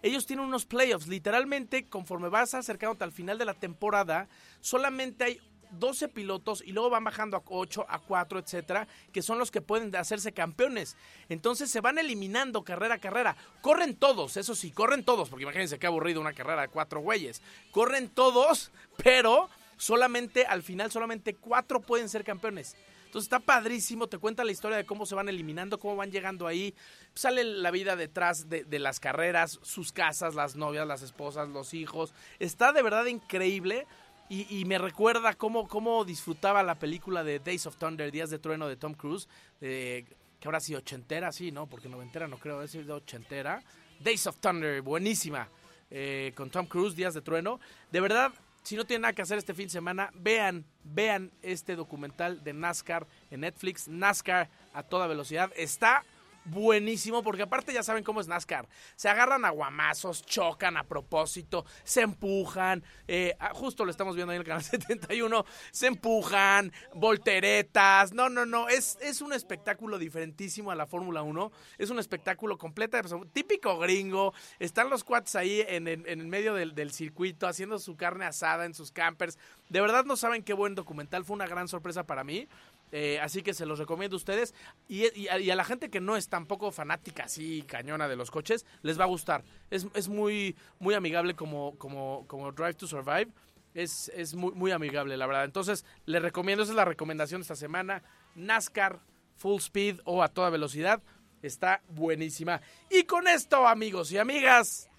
Ellos 0.02 0.26
tienen 0.26 0.43
unos 0.43 0.66
playoffs. 0.66 1.06
Literalmente, 1.06 1.88
conforme 1.88 2.28
vas 2.28 2.56
acercándote 2.56 3.04
al 3.04 3.12
final 3.12 3.38
de 3.38 3.45
la 3.45 3.54
temporada, 3.54 4.28
solamente 4.60 5.24
hay 5.24 5.39
12 5.74 6.08
pilotos 6.08 6.64
y 6.66 6.72
luego 6.72 6.89
van 6.89 7.04
bajando 7.04 7.38
a 7.38 7.43
8, 7.45 7.86
a 7.88 7.99
4, 7.99 8.39
etcétera, 8.39 8.88
que 9.14 9.22
son 9.22 9.38
los 9.38 9.52
que 9.52 9.62
pueden 9.62 9.95
hacerse 9.95 10.32
campeones. 10.32 10.97
Entonces 11.30 11.70
se 11.70 11.80
van 11.80 11.99
eliminando 11.99 12.64
carrera 12.64 12.95
a 12.95 12.99
carrera. 12.99 13.36
Corren 13.62 13.95
todos, 13.95 14.36
eso 14.36 14.56
sí, 14.56 14.72
corren 14.72 15.06
todos, 15.06 15.30
porque 15.30 15.43
imagínense 15.43 15.78
qué 15.78 15.86
aburrido 15.86 16.22
una 16.22 16.34
carrera 16.34 16.64
de 16.64 16.70
cuatro 16.70 17.02
güeyes. 17.02 17.43
Corren 17.70 18.10
todos, 18.10 18.72
pero 18.97 19.47
solamente 19.78 20.47
al 20.47 20.64
final, 20.64 20.91
solamente 20.91 21.36
cuatro 21.36 21.82
pueden 21.82 22.10
ser 22.10 22.24
campeones. 22.24 22.76
Entonces 23.12 23.26
está 23.26 23.41
padrísimo, 23.41 24.07
te 24.07 24.18
cuenta 24.18 24.45
la 24.45 24.53
historia 24.53 24.78
de 24.78 24.86
cómo 24.86 25.05
se 25.05 25.16
van 25.16 25.28
eliminando, 25.28 25.78
cómo 25.78 25.97
van 25.97 26.12
llegando 26.12 26.47
ahí. 26.47 26.74
Sale 27.14 27.43
la 27.43 27.70
vida 27.70 27.97
detrás 27.97 28.47
de, 28.47 28.80
las 28.80 29.01
carreras, 29.01 29.59
sus 29.64 29.91
casas, 29.91 30.34
las 30.34 30.55
novias, 30.55 30.88
las 30.88 31.01
esposas, 31.01 31.49
los 31.49 31.74
hijos. 31.74 32.14
Está 32.39 32.72
de 32.72 32.82
verdad 32.82 33.05
increíble. 33.07 33.86
Y, 34.30 34.64
me 34.64 34.78
recuerda 34.78 35.34
cómo, 35.34 35.68
cómo 35.68 36.05
disfrutaba 36.05 36.64
la 36.64 36.80
película 36.80 37.22
de 37.22 37.39
Days 37.39 37.66
of 37.66 37.76
Thunder, 37.76 38.14
Días 38.14 38.30
de 38.30 38.39
Trueno 38.39 38.70
de 38.70 38.78
Tom 38.78 38.93
Cruise, 38.93 39.28
que 39.59 40.05
habrá 40.45 40.62
sido 40.62 40.80
ochentera, 40.80 41.34
sí, 41.34 41.51
¿no? 41.51 41.68
Porque 41.68 41.89
noventera 41.89 42.30
no 42.30 42.38
creo, 42.38 42.62
es 42.62 42.72
de 42.72 42.93
ochentera. 42.93 43.62
Days 43.99 44.26
of 44.26 44.38
Thunder, 44.38 44.82
buenísima, 44.82 45.49
eh, 45.89 46.32
con 46.34 46.49
Tom 46.49 46.66
Cruise, 46.66 46.95
Días 46.95 47.14
de 47.14 47.22
Trueno. 47.22 47.59
De 47.91 47.99
verdad, 47.99 48.32
si 48.64 48.76
no 48.76 48.86
tienen 48.86 49.01
nada 49.03 49.14
que 49.14 49.22
hacer 49.22 49.38
este 49.38 49.53
fin 49.53 49.66
de 49.66 49.72
semana, 49.72 50.12
vean, 50.14 50.66
vean 50.84 51.32
este 51.41 51.76
documental 51.76 52.43
de 52.43 52.53
NASCAR 52.53 53.07
en 53.30 53.41
Netflix, 53.41 53.88
NASCAR 53.88 54.49
a 54.74 54.84
toda 54.84 55.07
velocidad. 55.07 55.51
Está 55.55 56.03
buenísimo, 56.46 57.24
porque 57.24 57.44
aparte 57.44 57.74
ya 57.74 57.84
saben 57.84 58.04
cómo 58.04 58.22
es 58.22 58.28
NASCAR. 58.28 58.68
Se 58.96 59.10
agarran 59.10 59.46
a 59.46 59.50
guamazos, 59.50 60.26
chocan 60.26 60.78
a 60.78 60.84
propósito, 60.84 61.66
se 61.84 62.02
empujan. 62.02 62.84
Eh, 63.08 63.36
ah, 63.39 63.52
justo 63.54 63.86
lo 63.86 63.92
estamos 63.92 64.16
viendo 64.16 64.32
ahí 64.32 64.38
en 64.38 64.42
el 64.42 64.48
canal 64.48 64.64
71. 64.64 65.46
Se 65.72 65.88
empujan, 65.88 66.72
volteretas. 66.94 68.14
No, 68.14 68.30
no, 68.30 68.46
no. 68.46 68.70
Es, 68.70 68.98
es 69.02 69.22
un 69.22 69.34
espectáculo 69.34 69.98
diferentísimo 69.98 70.72
a 70.72 70.76
la 70.76 70.86
Fórmula 70.86 71.22
1. 71.24 71.52
Es 71.78 71.89
un 71.89 72.00
espectáculo 72.00 72.58
completo, 72.58 72.98
típico 73.34 73.78
gringo. 73.78 74.34
Están 74.60 74.89
los 74.89 75.04
cuates 75.04 75.36
ahí 75.36 75.64
en, 75.68 75.88
el 75.88 76.28
medio 76.28 76.54
del 76.54 76.92
circuito 76.92 77.48
haciendo 77.48 77.80
su 77.80 77.96
carne 77.96 78.26
asada 78.26 78.66
en 78.66 78.74
sus 78.74 78.92
campers. 78.92 79.38
De 79.70 79.82
verdad 79.82 80.06
no 80.06 80.18
saben 80.18 80.44
qué 80.44 80.54
buen 80.54 80.76
documental. 80.76 81.26
Fue 81.26 81.36
una 81.36 81.48
gran 81.48 81.68
sorpresa 81.68 82.06
para 82.06 82.24
mí. 82.24 82.48
Eh, 82.92 83.20
así 83.22 83.42
que 83.42 83.54
se 83.54 83.66
los 83.66 83.80
recomiendo 83.80 84.16
a 84.16 84.18
ustedes. 84.18 84.54
Y, 84.88 85.28
a, 85.28 85.38
la 85.38 85.64
gente 85.64 85.89
que 85.89 86.02
no 86.02 86.18
es 86.18 86.28
tampoco 86.28 86.72
fanática 86.72 87.24
así 87.24 87.64
cañona 87.64 88.08
de 88.08 88.16
los 88.16 88.32
coches, 88.32 88.66
les 88.82 89.00
va 89.00 89.06
a 89.06 89.08
gustar. 89.08 89.44
Es, 89.70 90.08
muy, 90.08 90.56
muy 90.80 90.94
amigable 90.94 91.36
como, 91.36 91.78
como, 91.78 92.26
como 92.28 92.52
Drive 92.52 92.76
to 92.76 92.88
Survive. 92.88 93.28
Es, 93.74 94.12
es 94.16 94.36
muy, 94.36 94.54
muy 94.54 94.72
amigable, 94.72 95.16
la 95.16 95.28
verdad. 95.28 95.46
Entonces, 95.46 95.86
les 96.06 96.22
recomiendo, 96.22 96.64
esa 96.64 96.74
es 96.74 96.76
la 96.76 96.86
recomendación 96.86 97.42
de 97.42 97.44
esta 97.44 97.56
semana. 97.56 98.04
NASCAR 98.36 99.00
Full 99.38 99.60
Speed 99.60 100.00
o 100.06 100.22
a 100.22 100.28
toda 100.28 100.50
velocidad. 100.50 101.02
Está 101.42 101.82
buenísima. 101.89 102.62
Y 102.89 103.04
con 103.04 103.28
esto, 103.28 103.68
amigos 103.68 104.12
y 104.12 104.18
amigas, 104.18 104.89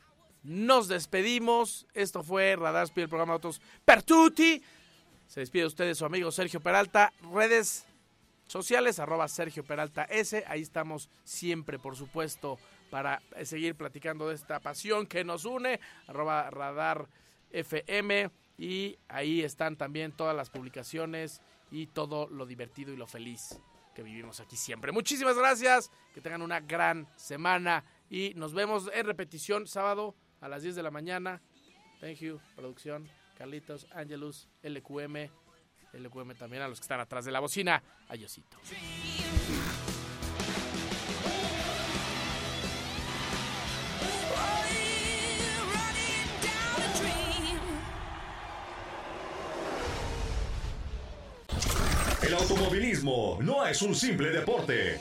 nos 0.43 0.89
despedimos. 0.89 1.87
Esto 1.95 2.23
fue 2.23 2.57
Radar 2.57 2.85
Speed, 2.85 3.05
el 3.05 3.09
programa 3.09 3.33
de 3.33 3.37
Autos 3.37 3.61
Pertuti. 3.85 4.63
Se 5.33 5.41
despide 5.41 5.65
usted 5.65 5.95
su 5.95 6.05
amigo 6.05 6.31
Sergio 6.31 6.61
Peralta. 6.61 7.11
Redes 7.33 7.87
sociales, 8.47 8.99
arroba 8.99 9.27
Sergio 9.29 9.65
Peralta 9.65 10.05
S. 10.05 10.45
Ahí 10.47 10.61
estamos 10.61 11.09
siempre, 11.25 11.79
por 11.79 11.97
supuesto, 11.97 12.59
para 12.91 13.23
seguir 13.43 13.75
platicando 13.75 14.29
de 14.29 14.35
esta 14.35 14.61
pasión 14.61 15.07
que 15.07 15.25
nos 15.25 15.47
une. 15.47 15.81
Arroba 16.07 16.51
Radar 16.51 17.09
FM. 17.51 18.31
Y 18.59 18.99
ahí 19.09 19.41
están 19.41 19.77
también 19.77 20.13
todas 20.13 20.37
las 20.37 20.51
publicaciones 20.51 21.41
y 21.71 21.87
todo 21.87 22.29
lo 22.29 22.45
divertido 22.45 22.93
y 22.93 22.99
lo 22.99 23.07
feliz 23.07 23.59
que 23.95 24.03
vivimos 24.03 24.39
aquí 24.39 24.59
siempre. 24.59 24.93
Muchísimas 24.93 25.39
gracias. 25.39 25.91
Que 26.13 26.21
tengan 26.21 26.43
una 26.43 26.61
gran 26.61 27.09
semana. 27.17 27.87
Y 28.11 28.35
nos 28.35 28.53
vemos 28.53 28.91
en 28.93 29.07
repetición 29.07 29.67
sábado 29.67 30.15
a 30.43 30.49
las 30.51 30.63
10 30.63 30.75
de 30.75 30.83
la 30.83 30.91
mañana. 30.91 31.41
Thank 32.01 32.19
you, 32.19 32.39
producción. 32.55 33.22
Carlitos, 33.43 33.89
Angelus, 33.91 34.47
LQM, 34.63 35.29
LQM 35.95 36.35
también 36.39 36.63
a 36.63 36.69
los 36.69 36.79
que 36.79 36.85
están 36.85 37.01
atrás 37.01 37.25
de 37.25 37.33
la 37.33 37.41
bocina. 37.41 37.83
Ayosito. 38.07 38.57
El 52.23 52.35
automovilismo 52.35 53.39
no 53.43 53.67
es 53.67 53.83
un 53.83 53.97
simple 53.97 54.31
deporte 54.31 55.01